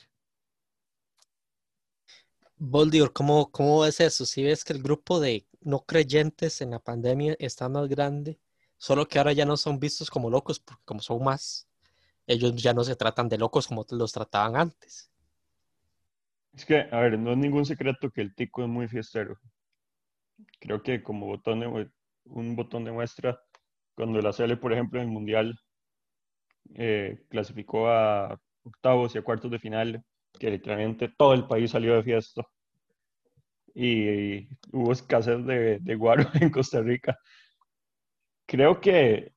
[2.58, 4.26] Boldior, ¿cómo, ¿cómo ves eso?
[4.26, 8.38] Si ves que el grupo de no creyentes en la pandemia está más grande,
[8.76, 11.66] solo que ahora ya no son vistos como locos, porque como son más,
[12.26, 15.10] ellos ya no se tratan de locos como los trataban antes.
[16.52, 19.38] Es que, a ver, no es ningún secreto que el tico es muy fiestero.
[20.58, 21.90] Creo que como botón de,
[22.24, 23.40] un botón de muestra,
[23.94, 25.58] cuando la Sele, por ejemplo, en el Mundial
[26.74, 30.04] eh, clasificó a octavos y a cuartos de final,
[30.38, 32.42] que literalmente todo el país salió de fiesta
[33.74, 37.16] y, hubo escasez de, de, guaro en Costa Rica.
[38.46, 39.32] creo que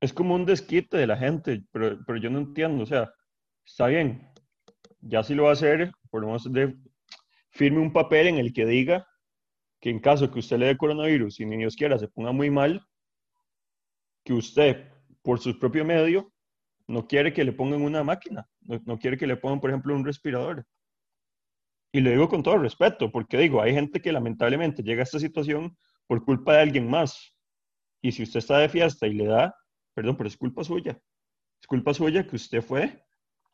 [0.00, 3.10] es como un desquite de la gente, pero, pero yo no entiendo, o sea,
[3.64, 4.30] está bien,
[5.00, 6.76] ya si lo va a hacer, por lo menos de,
[7.50, 9.06] firme un papel en el que diga
[9.80, 12.50] que en caso que usted le dé coronavirus y ni Dios quiera se ponga muy
[12.50, 12.84] mal,
[14.24, 14.88] que usted,
[15.22, 16.32] por su propio medio,
[16.86, 19.94] no quiere que le pongan una máquina, no, no quiere que le pongan, por ejemplo,
[19.94, 20.66] un respirador.
[21.92, 25.18] Y lo digo con todo respeto, porque digo, hay gente que lamentablemente llega a esta
[25.18, 27.34] situación por culpa de alguien más.
[28.02, 29.54] Y si usted está de fiesta y le da,
[29.94, 31.00] perdón, pero es culpa suya.
[31.60, 33.02] Es culpa suya que usted fue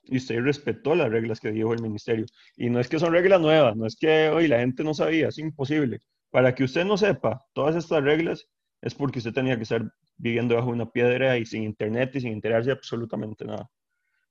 [0.07, 2.27] y usted respetó las reglas que dijo el ministerio.
[2.57, 5.29] Y no es que son reglas nuevas, no es que hoy la gente no sabía,
[5.29, 6.01] es imposible.
[6.31, 8.49] Para que usted no sepa todas estas reglas,
[8.83, 9.83] es porque usted tenía que estar
[10.17, 13.71] viviendo bajo una piedra y sin internet y sin enterarse absolutamente nada.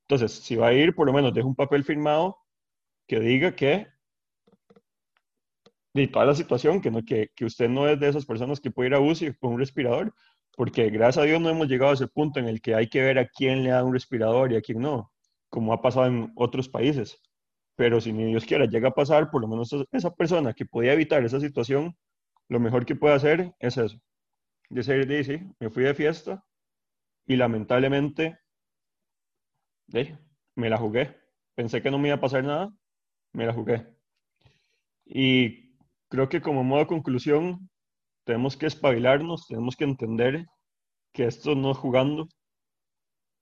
[0.07, 2.37] Entonces, si va a ir, por lo menos deje un papel firmado
[3.07, 3.87] que diga que
[5.93, 8.71] de toda la situación, que, no, que, que usted no es de esas personas que
[8.71, 10.13] puede ir a UCI con un respirador,
[10.55, 13.01] porque gracias a Dios no hemos llegado a ese punto en el que hay que
[13.01, 15.12] ver a quién le da un respirador y a quién no,
[15.53, 17.21] como ha pasado en otros países.
[17.75, 20.93] Pero si ni Dios quiera llega a pasar, por lo menos esa persona que podía
[20.93, 21.95] evitar esa situación,
[22.49, 24.01] lo mejor que puede hacer es eso.
[24.71, 26.43] Decir, sí, me fui de fiesta
[27.27, 28.39] y lamentablemente
[30.55, 31.15] me la jugué.
[31.53, 32.73] Pensé que no me iba a pasar nada,
[33.31, 33.85] me la jugué.
[35.05, 35.77] Y
[36.09, 37.69] creo que como modo de conclusión,
[38.23, 40.47] tenemos que espabilarnos, tenemos que entender
[41.11, 42.27] que esto no es jugando,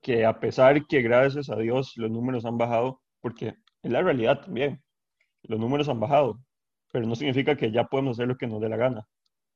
[0.01, 4.41] que a pesar que gracias a Dios los números han bajado, porque es la realidad
[4.41, 4.81] también,
[5.43, 6.39] los números han bajado,
[6.91, 9.07] pero no significa que ya podemos hacer lo que nos dé la gana.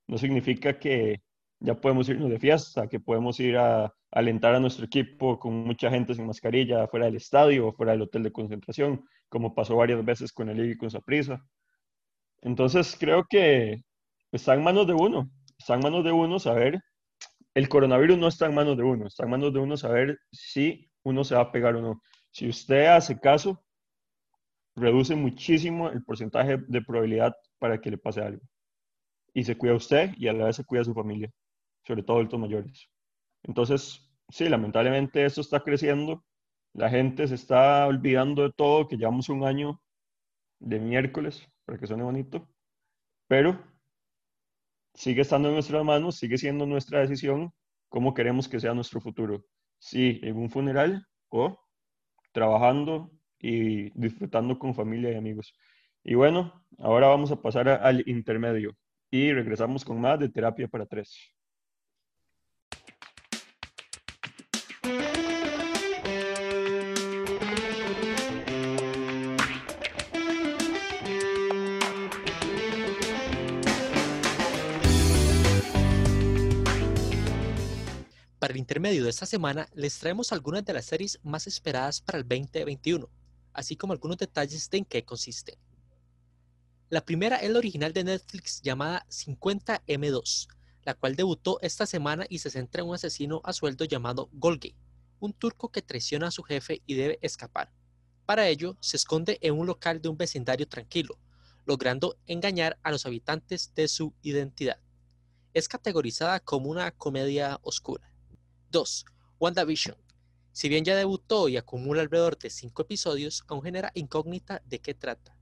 [0.08, 1.22] No significa que
[1.60, 5.90] ya podemos irnos de fiesta, que podemos ir a, alentar a nuestro equipo con mucha
[5.90, 10.32] gente sin mascarilla fuera del estadio fuera del hotel de concentración, como pasó varias veces
[10.32, 11.46] con el Liga y con Saprisa.
[12.42, 13.82] Entonces creo que
[14.32, 16.80] está en manos de uno, está en manos de uno saber,
[17.56, 20.92] el coronavirus no está en manos de uno, está en manos de uno saber si
[21.04, 22.02] uno se va a pegar o no.
[22.30, 23.64] Si usted hace caso,
[24.76, 28.42] reduce muchísimo el porcentaje de probabilidad para que le pase algo.
[29.34, 31.32] Y se cuida usted y a la vez se cuida su familia,
[31.88, 32.90] sobre todo adultos mayores.
[33.44, 36.26] Entonces, sí, lamentablemente esto está creciendo.
[36.74, 39.82] La gente se está olvidando de todo, que llevamos un año
[40.60, 42.50] de miércoles, para que suene bonito,
[43.28, 43.75] pero
[44.96, 47.54] sigue estando en nuestras manos, sigue siendo nuestra decisión
[47.90, 49.46] cómo queremos que sea nuestro futuro.
[49.78, 51.60] Si en un funeral o
[52.32, 55.56] trabajando y disfrutando con familia y amigos.
[56.04, 58.76] Y bueno, ahora vamos a pasar al intermedio
[59.12, 61.35] y regresamos con más de terapia para tres.
[78.46, 82.20] Para el intermedio de esta semana les traemos algunas de las series más esperadas para
[82.20, 83.10] el 2021,
[83.54, 85.58] así como algunos detalles de en qué consiste.
[86.90, 90.48] La primera es la original de Netflix llamada 50M2,
[90.84, 94.76] la cual debutó esta semana y se centra en un asesino a sueldo llamado Golge,
[95.20, 97.72] un turco que traiciona a su jefe y debe escapar.
[98.28, 101.18] Para ello, se esconde en un local de un vecindario tranquilo,
[101.66, 104.80] logrando engañar a los habitantes de su identidad.
[105.56, 108.15] Es categorizada como una comedia oscura.
[108.76, 109.06] 2.
[109.40, 109.96] WandaVision.
[110.52, 114.94] Si bien ya debutó y acumula alrededor de 5 episodios, aún genera incógnita de qué
[114.94, 115.38] trata.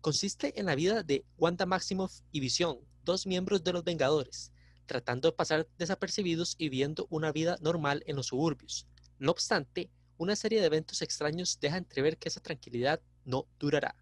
[0.00, 4.50] Consiste en la vida de Wanda Maximoff y Vision, dos miembros de los Vengadores,
[4.86, 8.88] tratando de pasar desapercibidos y viviendo una vida normal en los suburbios.
[9.20, 13.94] No obstante, una serie de eventos extraños deja entrever que esa tranquilidad no durará.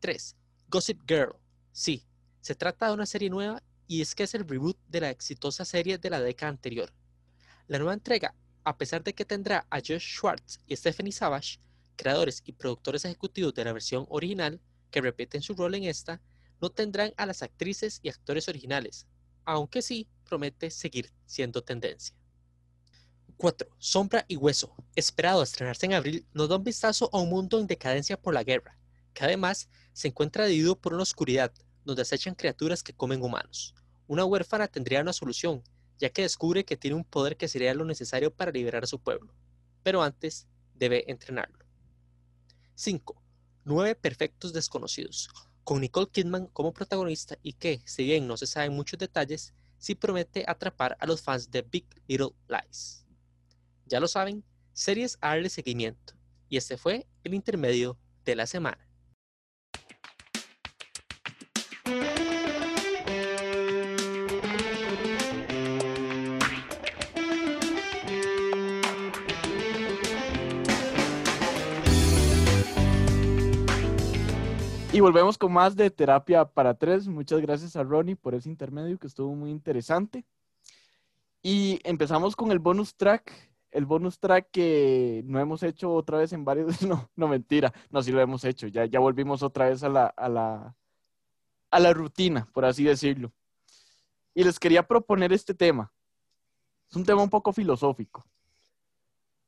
[0.00, 0.34] 3.
[0.66, 1.36] Gossip Girl.
[1.70, 2.04] Sí,
[2.40, 5.64] se trata de una serie nueva y es que es el reboot de la exitosa
[5.64, 6.92] serie de la década anterior.
[7.66, 11.60] La nueva entrega, a pesar de que tendrá a Josh Schwartz y Stephanie Savage,
[11.96, 16.20] creadores y productores ejecutivos de la versión original, que repiten su rol en esta,
[16.60, 19.06] no tendrán a las actrices y actores originales,
[19.46, 22.14] aunque sí promete seguir siendo tendencia.
[23.38, 23.66] 4.
[23.78, 27.58] Sombra y Hueso, esperado a estrenarse en abril, nos da un vistazo a un mundo
[27.58, 28.78] en decadencia por la guerra,
[29.14, 31.50] que además se encuentra dividido por una oscuridad,
[31.84, 33.74] donde acechan criaturas que comen humanos.
[34.06, 35.62] Una huérfana tendría una solución,
[35.98, 38.98] ya que descubre que tiene un poder que sería lo necesario para liberar a su
[38.98, 39.34] pueblo,
[39.82, 41.64] pero antes debe entrenarlo.
[42.74, 43.22] 5.
[43.64, 45.30] Nueve perfectos desconocidos,
[45.62, 49.94] con Nicole Kidman como protagonista y que, si bien no se saben muchos detalles, sí
[49.94, 53.06] promete atrapar a los fans de Big Little Lies.
[53.86, 56.14] Ya lo saben, series a darle seguimiento,
[56.48, 58.88] y este fue el intermedio de la semana.
[74.94, 77.08] Y volvemos con más de terapia para tres.
[77.08, 80.24] Muchas gracias a Ronnie por ese intermedio que estuvo muy interesante.
[81.42, 83.32] Y empezamos con el bonus track.
[83.72, 86.80] El bonus track que no hemos hecho otra vez en varios.
[86.86, 87.74] No, no mentira.
[87.90, 88.68] No, sí lo hemos hecho.
[88.68, 90.76] Ya, ya volvimos otra vez a la, a la,
[91.72, 93.32] a la rutina, por así decirlo.
[94.32, 95.92] Y les quería proponer este tema.
[96.88, 98.24] Es un tema un poco filosófico.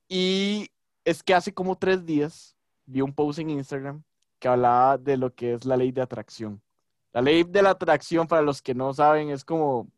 [0.09, 0.69] Y
[1.05, 4.03] es que hace como tres días vi un post en Instagram
[4.47, 6.63] hablaba de lo que es la ley de atracción.
[7.13, 9.89] La ley de la atracción, para los que no saben, es como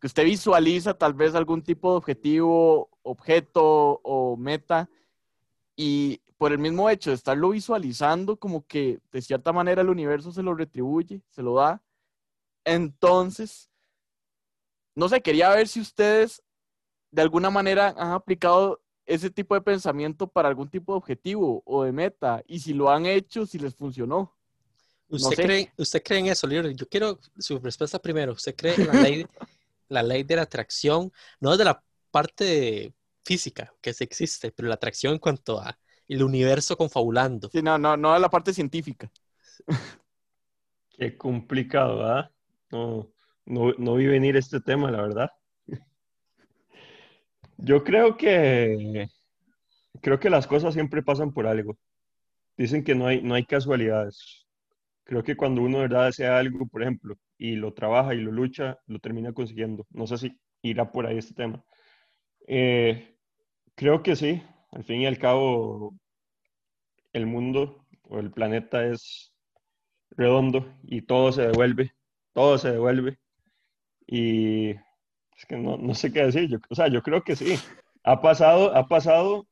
[0.00, 4.88] que usted visualiza tal vez algún tipo de objetivo, objeto o meta
[5.76, 10.32] y por el mismo hecho de estarlo visualizando, como que de cierta manera el universo
[10.32, 11.80] se lo retribuye, se lo da.
[12.64, 13.70] Entonces,
[14.96, 16.42] no sé, quería ver si ustedes
[17.12, 21.84] de alguna manera han aplicado ese tipo de pensamiento para algún tipo de objetivo o
[21.84, 24.34] de meta y si lo han hecho, si les funcionó.
[25.08, 26.70] ¿Usted, cree, ¿Usted cree en eso, Lior?
[26.70, 28.32] Yo quiero su respuesta primero.
[28.32, 29.26] ¿Usted cree en la ley,
[29.88, 31.12] la ley de la atracción?
[31.38, 36.22] No de la parte física que se existe, pero la atracción en cuanto a el
[36.22, 37.50] universo confabulando.
[37.50, 39.10] Sí, no, no, no de la parte científica.
[40.90, 42.30] Qué complicado, ¿ah?
[42.70, 43.10] No,
[43.44, 45.30] no, no vi venir este tema, la verdad.
[47.64, 49.06] Yo creo que
[50.00, 51.78] creo que las cosas siempre pasan por algo.
[52.56, 54.46] Dicen que no hay, no hay casualidades.
[55.04, 58.32] Creo que cuando uno de verdad desea algo, por ejemplo, y lo trabaja y lo
[58.32, 59.86] lucha, lo termina consiguiendo.
[59.90, 61.64] No sé si irá por ahí este tema.
[62.48, 63.16] Eh,
[63.76, 64.42] creo que sí.
[64.72, 65.94] Al fin y al cabo,
[67.12, 69.32] el mundo o el planeta es
[70.10, 71.92] redondo y todo se devuelve.
[72.32, 73.18] Todo se devuelve.
[74.06, 74.74] Y
[75.42, 76.48] es que no, no sé qué decir.
[76.48, 77.58] Yo, o sea, yo creo que sí.
[78.04, 79.48] Ha pasado, ha pasado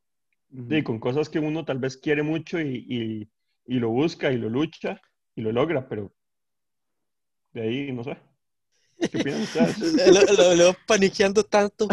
[0.84, 3.28] con cosas que uno tal vez quiere mucho y,
[3.66, 5.00] y, lo busca y lo lucha
[5.36, 6.12] y lo logra, pero
[7.52, 8.16] de ahí no sé.
[8.98, 10.38] ¿Qué opinan ustedes?
[10.38, 11.86] lo, lo, paniqueando tanto.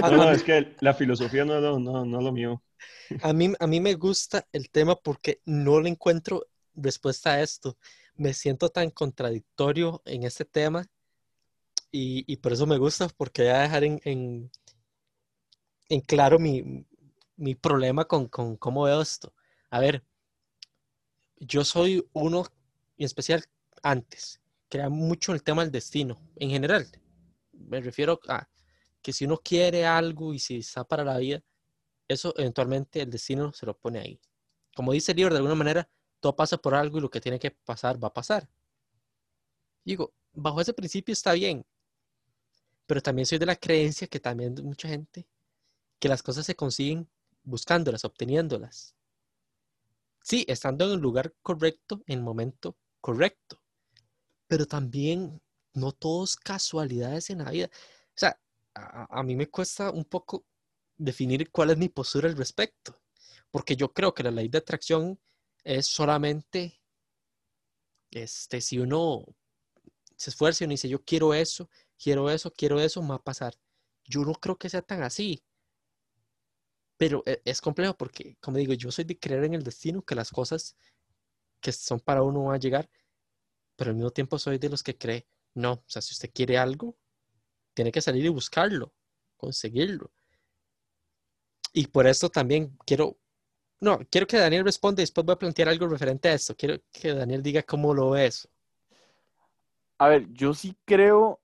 [0.00, 2.62] No, no, es que la filosofía no, no, no, no es lo mío.
[3.22, 7.76] A mí, a mí me gusta el tema porque no le encuentro respuesta a esto.
[8.14, 10.86] Me siento tan contradictorio en este tema
[11.92, 14.00] y, por eso me gusta, porque voy a dejar en,
[15.88, 16.86] en, claro mi,
[17.36, 19.34] mi problema con, con, cómo veo esto.
[19.70, 20.04] A ver,
[21.36, 22.46] yo soy uno,
[22.96, 23.44] en especial
[23.82, 26.86] antes, crea mucho el tema del destino, en general.
[27.52, 28.48] Me refiero a
[29.02, 31.42] que si uno quiere algo y si está para la vida,
[32.08, 34.20] eso eventualmente el destino se lo pone ahí.
[34.74, 35.88] Como dice el libro, de alguna manera,
[36.20, 38.48] todo pasa por algo y lo que tiene que pasar va a pasar.
[39.84, 41.64] Digo, bajo ese principio está bien,
[42.90, 45.24] pero también soy de la creencia que también mucha gente,
[46.00, 47.08] que las cosas se consiguen
[47.44, 48.96] buscándolas, obteniéndolas.
[50.24, 53.62] Sí, estando en el lugar correcto, en el momento correcto,
[54.48, 55.40] pero también
[55.72, 57.70] no todos casualidades en la vida.
[58.08, 58.40] O sea,
[58.74, 60.44] a, a mí me cuesta un poco
[60.98, 63.00] definir cuál es mi postura al respecto,
[63.52, 65.16] porque yo creo que la ley de atracción
[65.62, 66.80] es solamente,
[68.10, 69.24] este, si uno
[70.16, 73.54] se esfuerza y uno dice, yo quiero eso, quiero eso, quiero eso, va a pasar.
[74.04, 75.44] Yo no creo que sea tan así.
[76.96, 80.14] Pero e, es complejo porque, como digo, yo soy de creer en el destino, que
[80.14, 80.76] las cosas
[81.60, 82.90] que son para uno van a llegar,
[83.76, 86.58] pero al mismo tiempo soy de los que cree, no, o sea, si usted quiere
[86.58, 86.96] algo,
[87.74, 88.92] tiene que salir y buscarlo,
[89.36, 90.10] conseguirlo.
[91.72, 93.18] Y por eso también quiero,
[93.80, 96.56] no, quiero que Daniel responda y después voy a plantear algo referente a esto.
[96.56, 98.48] Quiero que Daniel diga cómo lo eso.
[99.98, 101.39] A ver, yo sí creo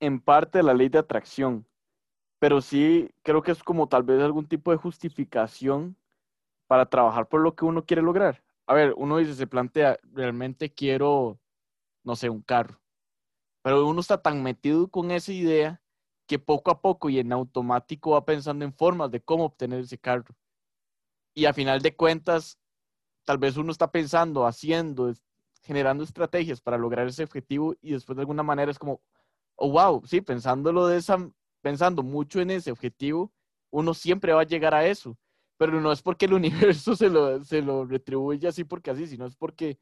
[0.00, 1.66] en parte la ley de atracción,
[2.38, 5.96] pero sí creo que es como tal vez algún tipo de justificación
[6.66, 8.42] para trabajar por lo que uno quiere lograr.
[8.66, 11.38] A ver, uno dice, se plantea, realmente quiero,
[12.02, 12.80] no sé, un carro,
[13.62, 15.82] pero uno está tan metido con esa idea
[16.26, 19.98] que poco a poco y en automático va pensando en formas de cómo obtener ese
[19.98, 20.34] carro.
[21.34, 22.58] Y a final de cuentas,
[23.24, 25.12] tal vez uno está pensando, haciendo,
[25.62, 29.00] generando estrategias para lograr ese objetivo y después de alguna manera es como,
[29.56, 31.18] oh, wow, sí, pensándolo de esa,
[31.62, 33.32] pensando mucho en ese objetivo,
[33.70, 35.16] uno siempre va a llegar a eso.
[35.58, 39.26] Pero no es porque el universo se lo, se lo retribuye así porque así, sino
[39.26, 39.78] es porque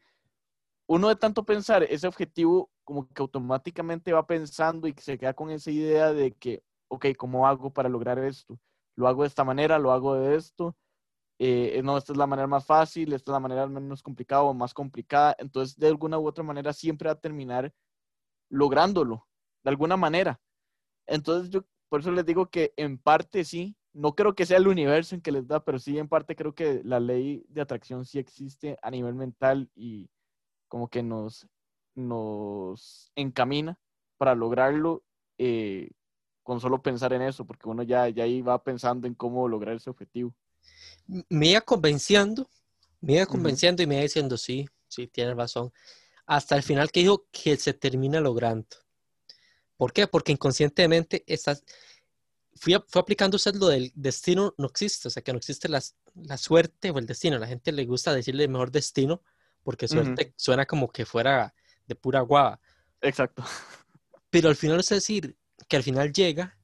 [0.86, 5.50] uno de tanto pensar ese objetivo, como que automáticamente va pensando y se queda con
[5.50, 8.58] esa idea de que, ok, ¿cómo hago para lograr esto?
[8.96, 10.76] Lo hago de esta manera, lo hago de esto.
[11.38, 14.54] Eh, no, esta es la manera más fácil, esta es la manera menos complicada o
[14.54, 15.34] más complicada.
[15.38, 17.72] Entonces, de alguna u otra manera, siempre va a terminar
[18.50, 19.26] lográndolo
[19.64, 20.40] de alguna manera.
[21.06, 24.68] Entonces yo por eso les digo que en parte sí, no creo que sea el
[24.68, 28.04] universo en que les da, pero sí en parte creo que la ley de atracción
[28.04, 30.10] sí existe a nivel mental y,
[30.74, 31.46] como que nos,
[31.94, 33.78] nos encamina
[34.16, 35.04] para lograrlo
[35.38, 35.90] eh,
[36.42, 39.76] con solo pensar en eso, porque uno ya, ya ahí va pensando en cómo lograr
[39.76, 40.34] ese objetivo.
[41.28, 42.48] Me iba convenciendo,
[43.00, 45.72] me iba convenciendo y me iba diciendo, sí, sí, tienes razón.
[46.26, 48.66] Hasta el final que dijo que se termina logrando.
[49.84, 50.06] ¿Por qué?
[50.06, 51.62] Porque inconscientemente estás,
[52.54, 55.82] fui, fue aplicando usted lo del destino no existe, o sea, que no existe la,
[56.14, 57.38] la suerte o el destino.
[57.38, 59.20] La gente le gusta decirle mejor destino
[59.62, 61.54] porque suerte suena como que fuera
[61.86, 62.58] de pura guava.
[63.02, 63.44] Exacto.
[64.30, 65.36] Pero al final es decir
[65.68, 66.56] que al final llega,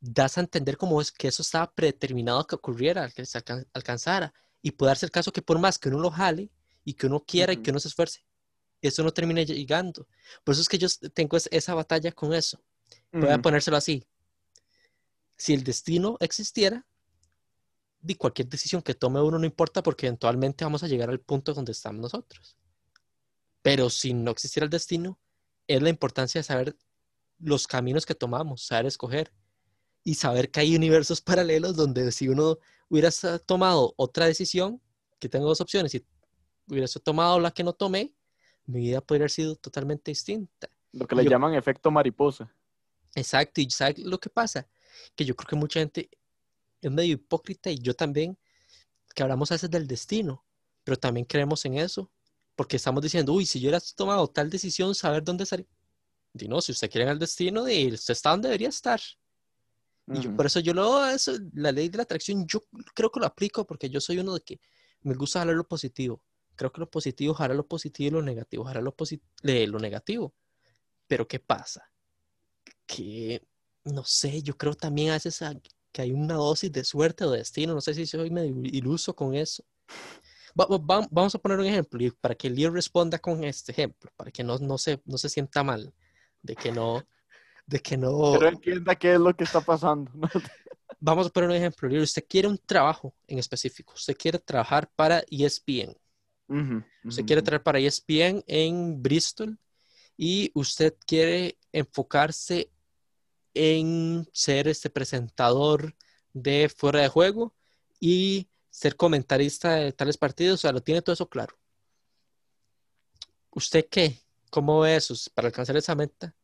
[0.00, 3.42] das a entender como es que eso estaba predeterminado que ocurriera, que se
[3.74, 4.32] alcanzara.
[4.62, 6.50] Y puede darse el caso que por más que uno lo jale
[6.82, 8.24] y que uno quiera y que uno se esfuerce,
[8.80, 10.06] eso no termine llegando.
[10.44, 12.60] Por eso es que yo tengo esa batalla con eso.
[13.12, 14.06] Voy a ponérselo así.
[15.36, 16.86] Si el destino existiera,
[18.00, 21.52] de cualquier decisión que tome uno no importa porque eventualmente vamos a llegar al punto
[21.52, 22.56] donde estamos nosotros.
[23.62, 25.18] Pero si no existiera el destino,
[25.66, 26.76] es la importancia de saber
[27.38, 29.32] los caminos que tomamos, saber escoger
[30.04, 32.58] y saber que hay universos paralelos donde si uno
[32.88, 33.10] hubiera
[33.44, 34.80] tomado otra decisión,
[35.18, 36.06] que tengo dos opciones, y
[36.68, 38.14] hubiera tomado la que no tomé,
[38.68, 40.68] mi vida podría haber sido totalmente distinta.
[40.92, 42.52] Lo que le llaman efecto mariposa.
[43.14, 44.68] Exacto, y ¿sabes lo que pasa?
[45.16, 46.10] Que yo creo que mucha gente
[46.82, 48.38] es medio hipócrita y yo también,
[49.14, 50.44] que hablamos a veces del destino,
[50.84, 52.10] pero también creemos en eso,
[52.54, 55.66] porque estamos diciendo, uy, si yo hubiera tomado tal decisión, saber dónde estaría.
[56.34, 59.00] Y no, si usted quiere en el destino, de, usted está donde debería estar.
[60.08, 62.62] Y por eso yo lo, eso, la ley de la atracción, yo
[62.94, 64.60] creo que lo aplico porque yo soy uno de que
[65.02, 66.22] me gusta hablar lo positivo
[66.58, 68.94] creo que lo positivo hará lo positivo y lo negativo hará lo,
[69.42, 70.34] lo negativo.
[71.06, 71.90] Pero ¿qué pasa?
[72.84, 73.42] Que,
[73.84, 75.42] no sé, yo creo también a veces
[75.92, 77.72] que hay una dosis de suerte o de destino.
[77.72, 79.64] No sé si soy medio iluso con eso.
[80.54, 84.42] vamos a poner un ejemplo y para que Leo responda con este ejemplo, para que
[84.42, 85.94] no, no, se, no se sienta mal
[86.42, 87.06] de que no...
[87.66, 88.32] De que no...
[88.32, 90.10] Pero entienda qué es lo que está pasando.
[90.98, 91.88] vamos a poner un ejemplo.
[91.88, 93.92] Leo, usted quiere un trabajo en específico.
[93.94, 95.94] Usted quiere trabajar para ESPN
[97.04, 99.58] Usted quiere traer para ESPN en Bristol
[100.16, 102.70] y usted quiere enfocarse
[103.54, 105.94] en ser este presentador
[106.32, 107.54] de fuera de juego
[108.00, 111.58] y ser comentarista de tales partidos, o sea, lo tiene todo eso claro.
[113.50, 114.20] ¿Usted qué?
[114.50, 116.34] ¿Cómo ve eso para alcanzar esa meta?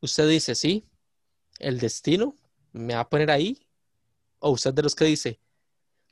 [0.00, 0.84] Usted dice, sí,
[1.58, 2.36] el destino
[2.72, 3.66] me va a poner ahí.
[4.40, 5.38] O usted de los que dice,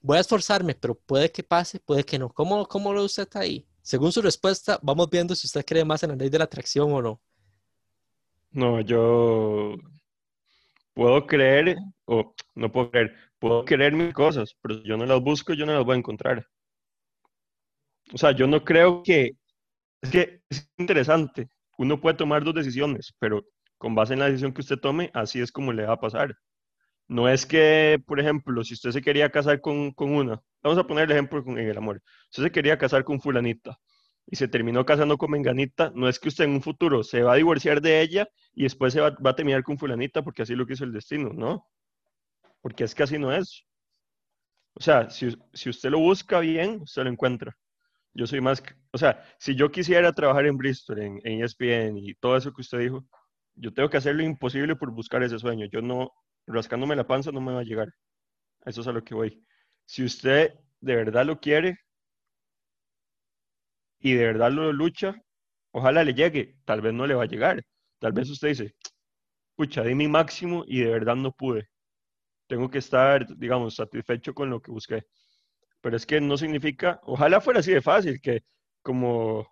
[0.01, 2.31] voy a esforzarme, pero puede que pase, puede que no.
[2.31, 3.67] ¿Cómo, cómo lo usted ahí?
[3.83, 6.93] Según su respuesta, vamos viendo si usted cree más en la ley de la atracción
[6.93, 7.21] o no.
[8.53, 9.77] No, yo
[10.95, 15.55] puedo creer, o no puedo creer, puedo creer mil cosas, pero yo no las busco,
[15.55, 16.47] yo no las voy a encontrar.
[18.13, 19.33] O sea, yo no creo que,
[20.03, 21.49] es que es interesante,
[21.79, 23.45] uno puede tomar dos decisiones, pero
[23.79, 26.37] con base en la decisión que usted tome, así es como le va a pasar.
[27.11, 31.07] No es que, por ejemplo, si usted se quería casar con, una, vamos a poner
[31.07, 32.01] el ejemplo en el amor,
[32.31, 33.81] usted se quería casar con fulanita
[34.27, 37.33] y se terminó casando con menganita, no es que usted en un futuro se va
[37.33, 40.69] a divorciar de ella y después se va, a terminar con fulanita porque así lo
[40.69, 41.67] quiso el destino, ¿no?
[42.61, 43.65] Porque es que así no es.
[44.75, 45.27] O sea, si,
[45.69, 47.57] usted lo busca bien, usted lo encuentra.
[48.15, 52.15] Yo soy más, o sea, si yo quisiera trabajar en Bristol, en, en ESPN y
[52.15, 53.05] todo eso que usted dijo,
[53.57, 55.67] yo tengo que hacer lo imposible por buscar ese sueño.
[55.73, 56.13] Yo no,
[56.47, 57.89] rascándome la panza no me va a llegar.
[58.67, 59.45] Eso es a lo que voy.
[59.87, 61.79] Si usted de verdad lo quiere
[64.01, 65.15] y de verdad lo lucha,
[65.73, 66.57] ojalá le llegue.
[66.65, 67.63] Tal vez no le va a llegar.
[67.99, 68.75] Tal vez usted dice,
[69.57, 71.69] pucha, di mi máximo y de verdad no pude.
[72.49, 75.05] Tengo que estar, digamos, satisfecho con lo que busqué.
[75.83, 78.43] Pero es que no significa, ojalá fuera así de fácil, que
[78.83, 79.49] como,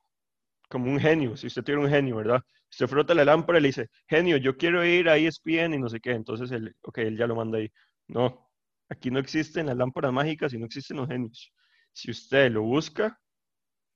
[0.71, 2.43] como un genio, si usted tiene un genio, ¿verdad?
[2.71, 5.89] Se frota la lámpara y le dice, genio, yo quiero ir a ESPN y no
[5.89, 6.13] sé qué.
[6.13, 7.71] Entonces, él, ok, él ya lo manda ahí.
[8.07, 8.51] No,
[8.89, 11.53] aquí no existen las lámparas mágicas y no existen los genios.
[11.93, 13.19] Si usted lo busca,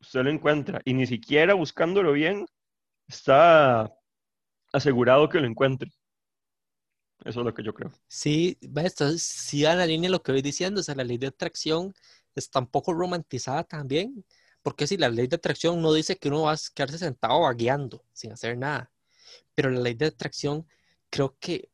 [0.01, 0.81] usted lo encuentra.
[0.85, 2.47] Y ni siquiera buscándolo bien,
[3.07, 3.93] está
[4.73, 5.91] asegurado que lo encuentre.
[7.25, 7.93] Eso es lo que yo creo.
[8.09, 11.29] Sí, esto sí a la línea lo que voy diciendo, o sea, la ley de
[11.29, 11.95] atracción
[12.35, 14.25] está un poco romantizada también.
[14.63, 18.05] Porque si la ley de atracción no dice que uno va a quedarse sentado vagueando
[18.13, 18.91] sin hacer nada,
[19.55, 20.67] pero la ley de atracción
[21.11, 21.71] creo que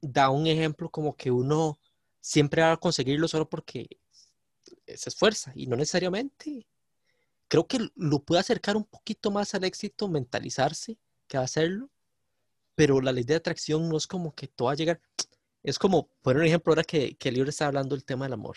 [0.00, 1.80] da un ejemplo como que uno
[2.20, 3.98] siempre va a conseguirlo solo porque
[4.86, 6.66] se esfuerza y no necesariamente.
[7.48, 11.90] Creo que lo puede acercar un poquito más al éxito, mentalizarse que hacerlo,
[12.74, 15.00] pero la ley de atracción no es como que todo va a llegar.
[15.62, 18.34] Es como, por un ejemplo, ahora que, que el libro está hablando del tema del
[18.34, 18.56] amor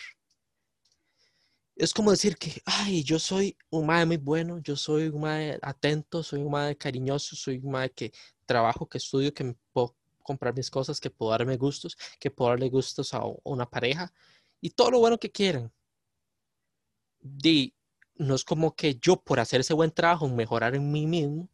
[1.76, 5.58] es como decir que, ay, yo soy un madre muy bueno, yo soy un madre
[5.62, 8.12] atento, soy un madre cariñoso, soy un madre que
[8.46, 12.50] trabajo, que estudio, que me puedo comprar mis cosas, que puedo darme gustos, que puedo
[12.50, 14.12] darle gustos a una pareja
[14.60, 15.72] y todo lo bueno que quieran.
[17.42, 17.74] Y
[18.16, 21.48] no es como que yo por hacer ese buen trabajo, mejorar en mí mismo,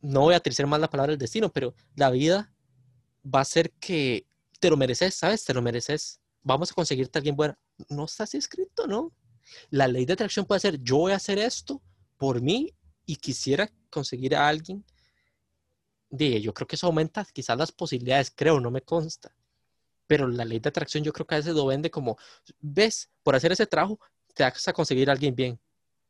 [0.00, 2.52] no voy a utilizar más la palabra del destino, pero la vida
[3.24, 4.26] va a ser que
[4.60, 5.44] te lo mereces, ¿sabes?
[5.44, 6.20] Te lo mereces.
[6.42, 7.56] Vamos a conseguirte a alguien bueno.
[7.88, 9.12] No está así escrito, ¿no?
[9.70, 11.82] La ley de atracción puede ser, yo voy a hacer esto
[12.16, 12.74] por mí
[13.06, 14.84] y quisiera conseguir a alguien.
[16.10, 19.34] De, yo creo que eso aumenta quizás las posibilidades, creo, no me consta.
[20.06, 22.16] Pero la ley de atracción yo creo que a veces lo vende como,
[22.60, 23.98] ves, por hacer ese trabajo
[24.34, 25.60] te vas a conseguir a alguien bien.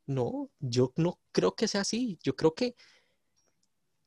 [0.07, 2.19] No, yo no creo que sea así.
[2.23, 2.75] Yo creo que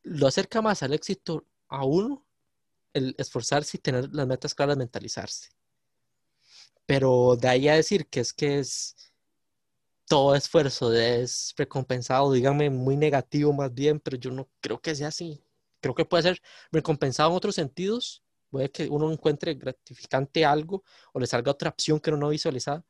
[0.03, 2.25] lo acerca más al éxito a uno
[2.93, 5.49] el esforzarse y tener las metas claras, mentalizarse.
[6.87, 8.95] Pero de ahí a decir que es que es
[10.07, 15.09] todo esfuerzo es recompensado, díganme muy negativo más bien, pero yo no creo que sea
[15.09, 15.43] así.
[15.81, 18.23] Creo que puede ser recompensado en otros sentidos.
[18.49, 20.83] Puede que uno encuentre gratificante algo
[21.13, 22.85] o le salga otra opción que uno no visualizaba,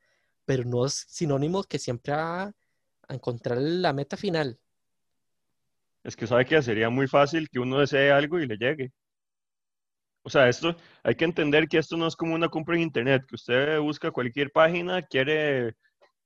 [0.45, 4.59] pero no es sinónimo que siempre a, a encontrar la meta final.
[6.03, 8.91] Es que sabe que sería muy fácil que uno desee algo y le llegue.
[10.27, 13.23] O sea, esto hay que entender que esto no es como una compra en internet,
[13.25, 15.73] que usted busca cualquier página, quiere,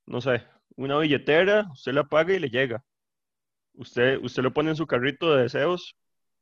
[0.08, 0.43] no sé,
[0.76, 2.84] una billetera, usted la paga y le llega.
[3.76, 5.95] Usted, usted lo pone en su carrito de deseos,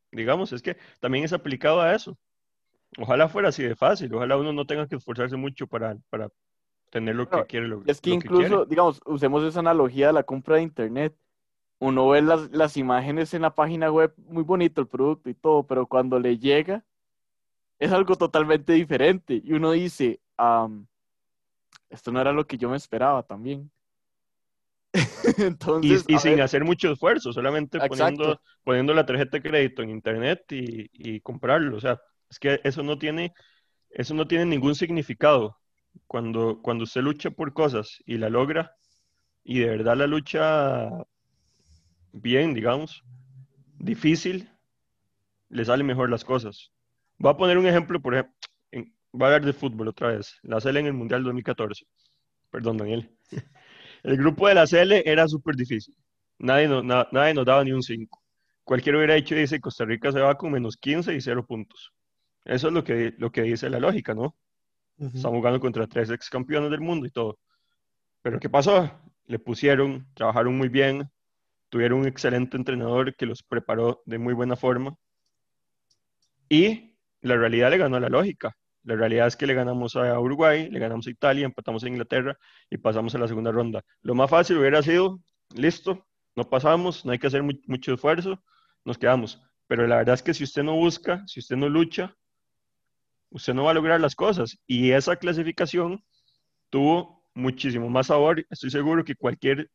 [0.09, 2.17] digamos, es que también es aplicado a eso.
[2.97, 6.29] Ojalá fuera así de fácil, ojalá uno no tenga que esforzarse mucho para, para
[6.91, 7.67] tener lo que quiere.
[7.67, 11.13] Lo, es que lo incluso, que digamos, usemos esa analogía de la compra de internet.
[11.79, 15.63] Uno ve las, las imágenes en la página web, muy bonito el producto y todo,
[15.63, 16.85] pero cuando le llega,
[17.79, 19.41] es algo totalmente diferente.
[19.43, 20.19] Y uno dice,
[21.89, 23.71] esto no era lo que yo me esperaba también.
[25.37, 29.91] Entonces, y, y sin hacer mucho esfuerzo, solamente poniendo, poniendo, la tarjeta de crédito en
[29.91, 31.77] internet y, y, comprarlo.
[31.77, 31.99] O sea,
[32.29, 33.33] es que eso no tiene,
[33.91, 35.57] eso no tiene ningún significado.
[36.05, 38.75] Cuando, cuando usted lucha por cosas y la logra,
[39.43, 40.89] y de verdad la lucha
[42.11, 43.03] bien, digamos,
[43.77, 44.49] difícil,
[45.49, 46.71] le salen mejor las cosas.
[47.19, 48.33] Voy a poner un ejemplo, por ejemplo,
[49.11, 50.39] voy a hablar de fútbol otra vez.
[50.43, 51.85] La CL en el Mundial 2014.
[52.49, 53.09] Perdón, Daniel.
[54.03, 55.95] El grupo de la CL era súper difícil.
[56.37, 58.23] Nadie, nadie nos daba ni un 5.
[58.63, 61.91] Cualquiera hubiera dicho, dice, Costa Rica se va con menos 15 y 0 puntos.
[62.45, 64.35] Eso es lo que, lo que dice la lógica, ¿no?
[64.97, 67.39] Estamos jugando contra tres ex campeones del mundo y todo.
[68.21, 68.91] Pero ¿qué pasó?
[69.25, 71.09] Le pusieron, trabajaron muy bien,
[71.69, 74.95] tuvieron un excelente entrenador que los preparó de muy buena forma.
[76.49, 78.55] Y la realidad le ganó a la lógica.
[78.83, 82.37] La realidad es que le ganamos a Uruguay, le ganamos a Italia, empatamos a Inglaterra
[82.69, 83.83] y pasamos a la segunda ronda.
[84.01, 85.19] Lo más fácil hubiera sido,
[85.53, 88.41] listo, no pasamos, no hay que hacer mucho esfuerzo,
[88.85, 89.41] nos quedamos.
[89.67, 92.15] Pero la verdad es que si usted no busca, si usted no lucha,
[93.29, 94.57] usted no va a lograr las cosas.
[94.65, 96.03] Y esa clasificación
[96.69, 98.45] tuvo muchísimo más sabor.
[98.49, 99.69] Estoy seguro que cualquier,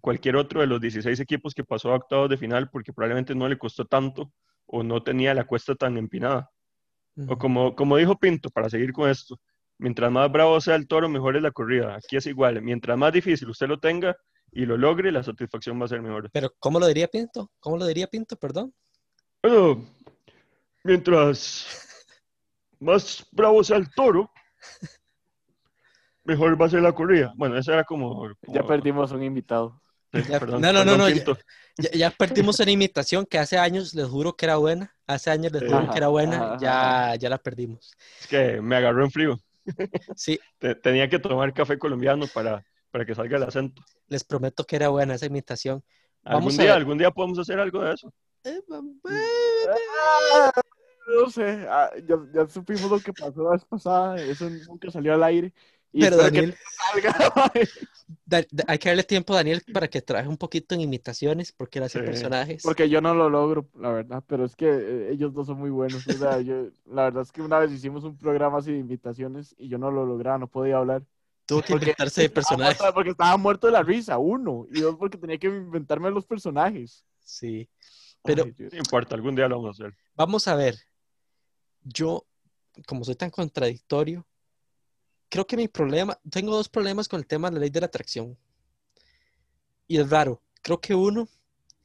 [0.00, 3.48] cualquier otro de los 16 equipos que pasó a octavos de final, porque probablemente no
[3.48, 4.32] le costó tanto
[4.66, 6.50] o no tenía la cuesta tan empinada.
[7.28, 9.40] O como, como dijo Pinto, para seguir con esto,
[9.78, 11.94] mientras más bravo sea el toro, mejor es la corrida.
[11.96, 14.16] Aquí es igual, mientras más difícil usted lo tenga
[14.50, 16.30] y lo logre, la satisfacción va a ser mejor.
[16.32, 17.50] Pero, ¿cómo lo diría Pinto?
[17.60, 18.74] ¿Cómo lo diría Pinto, perdón?
[19.42, 19.84] Bueno,
[20.82, 21.66] mientras
[22.80, 24.30] más bravo sea el toro,
[26.24, 27.32] mejor va a ser la corrida.
[27.36, 28.28] Bueno, eso era como...
[28.48, 29.80] Ya perdimos un invitado.
[30.60, 31.08] No, no, no, no.
[31.92, 34.94] Ya, perdimos una imitación que hace años les juro que era buena.
[35.06, 36.56] Hace años les juro que era buena.
[36.60, 37.92] ya, ya la perdimos.
[38.20, 39.40] Es que me agarró en frío.
[40.16, 40.38] Sí.
[40.82, 43.82] tenía que tomar café colombiano para, para que salga el acento.
[44.08, 45.82] Les prometo que era buena esa imitación.
[46.22, 48.12] Vamos algún día, algún día podemos hacer algo de eso.
[48.44, 50.52] Eh, ah,
[51.06, 55.14] no sé, ah, ya, ya, supimos lo que pasó la vez pasada, eso nunca salió
[55.14, 55.52] al aire.
[56.00, 56.54] Pero Daniel,
[58.66, 61.84] hay que darle tiempo a Daniel para que trabaje un poquito en imitaciones, porque él
[61.84, 62.62] hace personajes.
[62.62, 65.70] Porque yo no lo logro, la verdad, pero es que eh, ellos dos son muy
[65.70, 66.04] buenos.
[66.06, 69.90] la verdad es que una vez hicimos un programa así de imitaciones y yo no
[69.90, 71.04] lo lograba, no podía hablar.
[71.46, 72.80] Tuvo que inventarse de personajes.
[72.94, 74.66] Porque estaba muerto de la risa, uno.
[74.72, 77.04] Y dos, porque tenía que inventarme los personajes.
[77.20, 77.68] Sí.
[78.22, 78.46] Pero.
[78.46, 79.96] no importa, algún día lo vamos a hacer.
[80.14, 80.76] Vamos a ver.
[81.82, 82.26] Yo,
[82.86, 84.26] como soy tan contradictorio,
[85.34, 87.86] creo que mi problema, tengo dos problemas con el tema de la ley de la
[87.86, 88.38] atracción.
[89.88, 90.40] Y es raro.
[90.62, 91.28] Creo que uno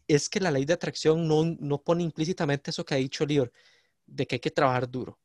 [0.07, 3.51] es que la ley de atracción no, no pone implícitamente eso que ha dicho Lior,
[4.05, 5.17] de que hay que trabajar duro.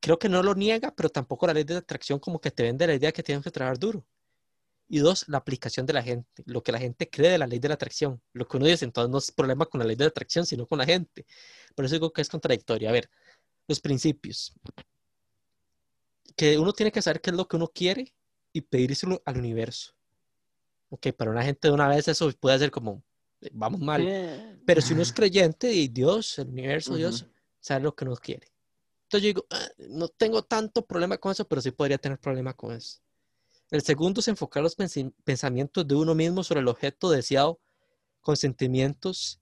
[0.00, 2.88] creo que no lo niega, pero tampoco la ley de atracción como que te vende
[2.88, 4.04] la idea que tienes que trabajar duro.
[4.88, 7.60] Y dos, la aplicación de la gente, lo que la gente cree de la ley
[7.60, 8.20] de la atracción.
[8.32, 10.66] Lo que uno dice, entonces no es problema con la ley de la atracción, sino
[10.66, 11.24] con la gente.
[11.76, 12.88] Por eso digo que es contradictorio.
[12.88, 13.08] A ver,
[13.68, 14.52] los principios.
[16.36, 18.14] Que uno tiene que saber qué es lo que uno quiere
[18.52, 19.94] y pedírselo al universo.
[20.90, 23.02] Ok, para una gente de una vez eso puede ser como,
[23.40, 24.60] eh, vamos mal.
[24.64, 27.26] Pero si uno es creyente y Dios, el universo, Dios,
[27.60, 28.48] sabe lo que uno quiere.
[29.04, 32.54] Entonces yo digo, ah, no tengo tanto problema con eso, pero sí podría tener problema
[32.54, 32.98] con eso.
[33.70, 37.60] El segundo es enfocar los pensamientos de uno mismo sobre el objeto deseado
[38.20, 39.40] con sentimientos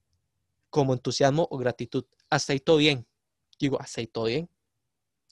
[0.70, 2.04] como entusiasmo o gratitud.
[2.30, 3.06] Hasta ahí todo bien.
[3.58, 4.48] Digo, hasta ahí todo bien.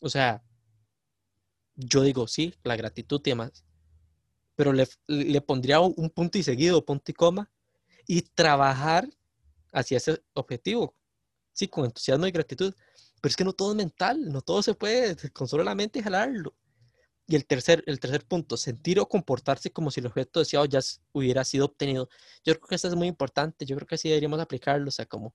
[0.00, 0.42] O sea,
[1.76, 3.64] yo digo, sí, la gratitud y demás.
[4.56, 7.50] Pero le, le pondría un punto y seguido, punto y coma,
[8.06, 9.08] y trabajar
[9.72, 10.94] hacia ese objetivo.
[11.52, 12.74] Sí, con entusiasmo y gratitud.
[13.20, 16.02] Pero es que no todo es mental, no todo se puede con solo la mente
[16.02, 16.54] jalarlo.
[17.26, 20.80] Y el tercer, el tercer punto, sentir o comportarse como si el objeto deseado ya
[21.12, 22.08] hubiera sido obtenido.
[22.44, 25.06] Yo creo que esto es muy importante, yo creo que sí deberíamos aplicarlo, o sea,
[25.06, 25.34] como,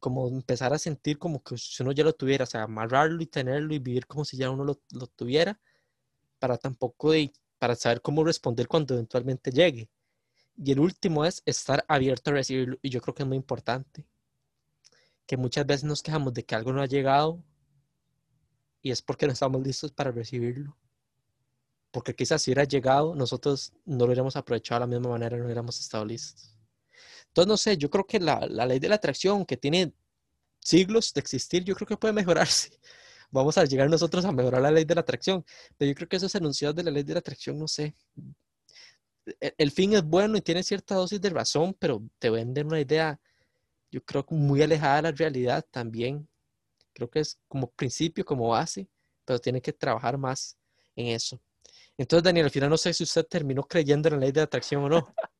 [0.00, 3.26] como empezar a sentir como que si uno ya lo tuviera, o sea, amarrarlo y
[3.26, 5.60] tenerlo y vivir como si ya uno lo, tuviera,
[6.38, 9.90] para tampoco, de, para saber cómo responder cuando eventualmente llegue.
[10.56, 14.06] Y el último es estar abierto a recibirlo, y yo creo que es muy importante
[15.26, 17.44] que muchas veces nos quejamos de que algo no ha llegado
[18.82, 20.76] y es porque no estamos listos para recibirlo.
[21.92, 25.44] Porque quizás si hubiera llegado, nosotros no lo hubiéramos aprovechado de la misma manera, no
[25.44, 26.59] hubiéramos estado listos.
[27.30, 29.92] Entonces, no sé, yo creo que la, la ley de la atracción, que tiene
[30.60, 32.78] siglos de existir, yo creo que puede mejorarse.
[33.30, 35.44] Vamos a llegar nosotros a mejorar la ley de la atracción.
[35.78, 37.94] Pero yo creo que esos enunciados de la ley de la atracción, no sé.
[39.40, 42.80] El, el fin es bueno y tiene cierta dosis de razón, pero te venden una
[42.80, 43.20] idea
[43.90, 46.28] yo creo muy alejada de la realidad también.
[46.92, 48.88] Creo que es como principio, como base,
[49.24, 50.56] pero tiene que trabajar más
[50.96, 51.40] en eso.
[51.96, 54.84] Entonces, Daniel, al final no sé si usted terminó creyendo en la ley de atracción
[54.84, 55.14] o no.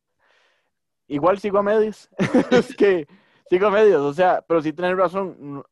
[1.10, 2.08] Igual sigo a medios.
[2.52, 3.08] es que
[3.48, 5.64] sigo a medios, o sea, pero sí tienes razón.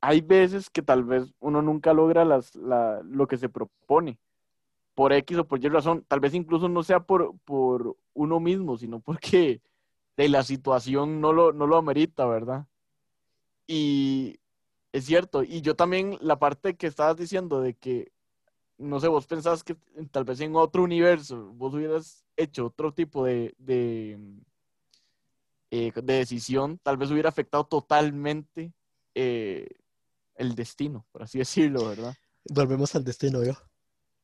[0.00, 4.18] Hay veces que tal vez uno nunca logra las, la, lo que se propone
[4.94, 6.02] por X o por Y razón.
[6.08, 9.60] Tal vez incluso no sea por, por uno mismo, sino porque
[10.16, 12.66] de la situación no lo, no lo amerita, ¿verdad?
[13.66, 14.40] Y
[14.92, 18.12] es cierto, y yo también la parte que estabas diciendo de que,
[18.78, 19.76] no sé, vos pensás que
[20.10, 23.54] tal vez en otro universo vos hubieras hecho otro tipo de,
[25.70, 28.72] eh, decisión, tal vez hubiera afectado totalmente
[29.14, 29.68] eh,
[30.34, 32.14] el destino, por así decirlo, ¿verdad?
[32.48, 33.52] Volvemos al destino, yo.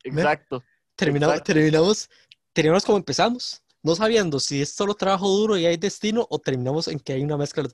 [0.05, 0.63] Exacto.
[0.95, 2.11] Terminamos, terminamos,
[2.53, 6.89] terminamos como empezamos no sabiendo si es solo trabajo duro y hay destino o terminamos
[6.89, 7.65] en que hay una mezcla.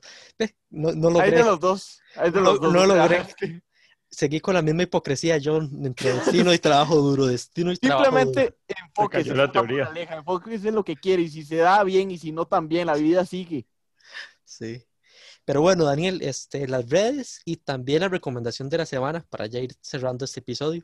[0.69, 1.27] No, no logré.
[1.27, 2.01] Hay de los dos.
[2.15, 2.73] Hay de los no, dos.
[2.73, 3.25] No logré.
[4.11, 8.57] Seguí con la misma hipocresía yo entre destino y trabajo duro, destino y Simplemente trabajo
[8.67, 8.87] duro.
[8.87, 9.91] enfóquese, la teoría.
[9.95, 12.95] enfóquese en lo que quiere y si se da bien y si no también, la
[12.95, 13.67] vida sigue.
[14.43, 14.83] Sí.
[15.45, 19.59] Pero bueno, Daniel, este, las redes y también la recomendación de la semana para ya
[19.59, 20.83] ir cerrando este episodio.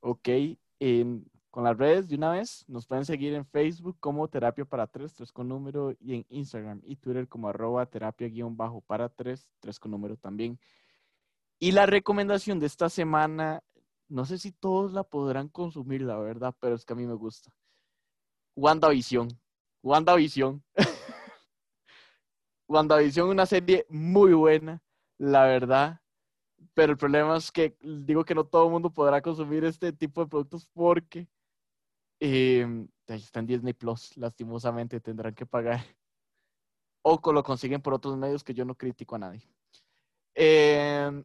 [0.00, 0.28] Ok,
[0.80, 2.64] eh, con las redes de una vez.
[2.68, 6.80] Nos pueden seguir en Facebook como Terapia para Tres, tres con número, y en Instagram
[6.84, 10.58] y Twitter como arroba terapia guion bajo para tres, tres con número también.
[11.62, 13.62] Y la recomendación de esta semana,
[14.08, 17.14] no sé si todos la podrán consumir, la verdad, pero es que a mí me
[17.14, 17.52] gusta.
[18.56, 19.28] WandaVision.
[19.82, 20.64] WandaVision.
[22.68, 24.82] WandaVision, una serie muy buena,
[25.18, 26.02] la verdad
[26.74, 30.22] pero el problema es que digo que no todo el mundo podrá consumir este tipo
[30.22, 31.28] de productos porque
[32.20, 35.80] eh, está en Disney Plus, lastimosamente tendrán que pagar.
[37.04, 39.42] O lo consiguen por otros medios que yo no critico a nadie.
[40.34, 41.24] Em,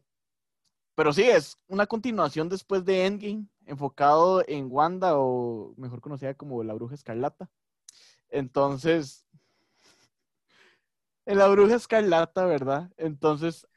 [0.98, 6.64] pero sí, es una continuación después de Endgame, enfocado en Wanda, o mejor conocida como
[6.64, 7.48] la Bruja Escarlata.
[8.30, 9.24] Entonces,
[11.24, 12.90] en la Bruja Escarlata, ¿verdad?
[12.96, 13.68] Entonces,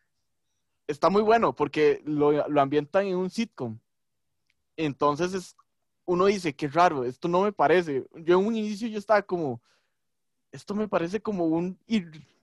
[0.88, 3.78] está muy bueno porque lo, lo ambientan en un sitcom.
[4.76, 5.56] Entonces es
[6.06, 8.04] uno dice, qué raro, esto no me parece.
[8.16, 9.62] Yo en un inicio yo estaba como,
[10.52, 11.78] esto me parece como un,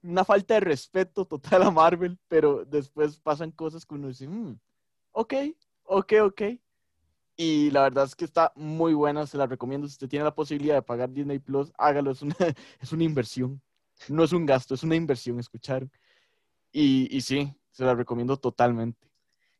[0.04, 4.56] una falta de respeto total a Marvel, pero después pasan cosas que uno dice, mm,
[5.12, 5.34] ok,
[5.84, 6.42] ok, ok.
[7.36, 9.86] Y la verdad es que está muy buena, se la recomiendo.
[9.86, 12.34] Si usted tiene la posibilidad de pagar Disney Plus, hágalo, es una,
[12.80, 13.62] es una inversión.
[14.08, 15.90] No es un gasto, es una inversión, escucharon.
[16.72, 19.08] Y, y sí, se la recomiendo totalmente.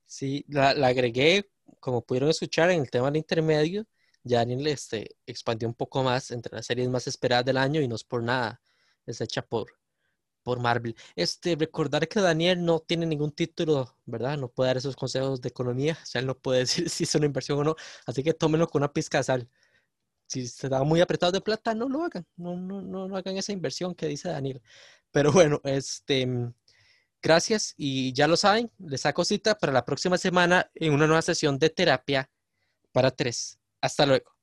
[0.07, 3.87] Sí, la, agregué, como pudieron escuchar, en el tema del intermedio
[4.23, 7.97] Daniel este, expandió un poco más entre las series más esperadas del año y no
[7.97, 8.61] es por nada,
[9.07, 9.73] es hecha por,
[10.49, 10.97] por Marvel.
[11.15, 14.39] Este, recordar que Daniel no tiene ningún título, ¿verdad?
[14.39, 17.15] No puede dar esos consejos de economía, o sea, él no puede decir si es
[17.15, 17.77] una inversión o no,
[18.07, 19.49] así que tómenlo con una pizca de sal.
[20.27, 23.37] Si se está muy apretado de plata, no lo hagan, no, no, no, no hagan
[23.37, 24.63] esa inversión que dice Daniel.
[25.11, 26.27] Pero bueno, este,
[27.23, 31.21] gracias y ya lo saben, les saco cita para la próxima semana en una nueva
[31.21, 32.31] sesión de terapia
[32.93, 33.59] para tres.
[33.83, 34.38] Hasta luego.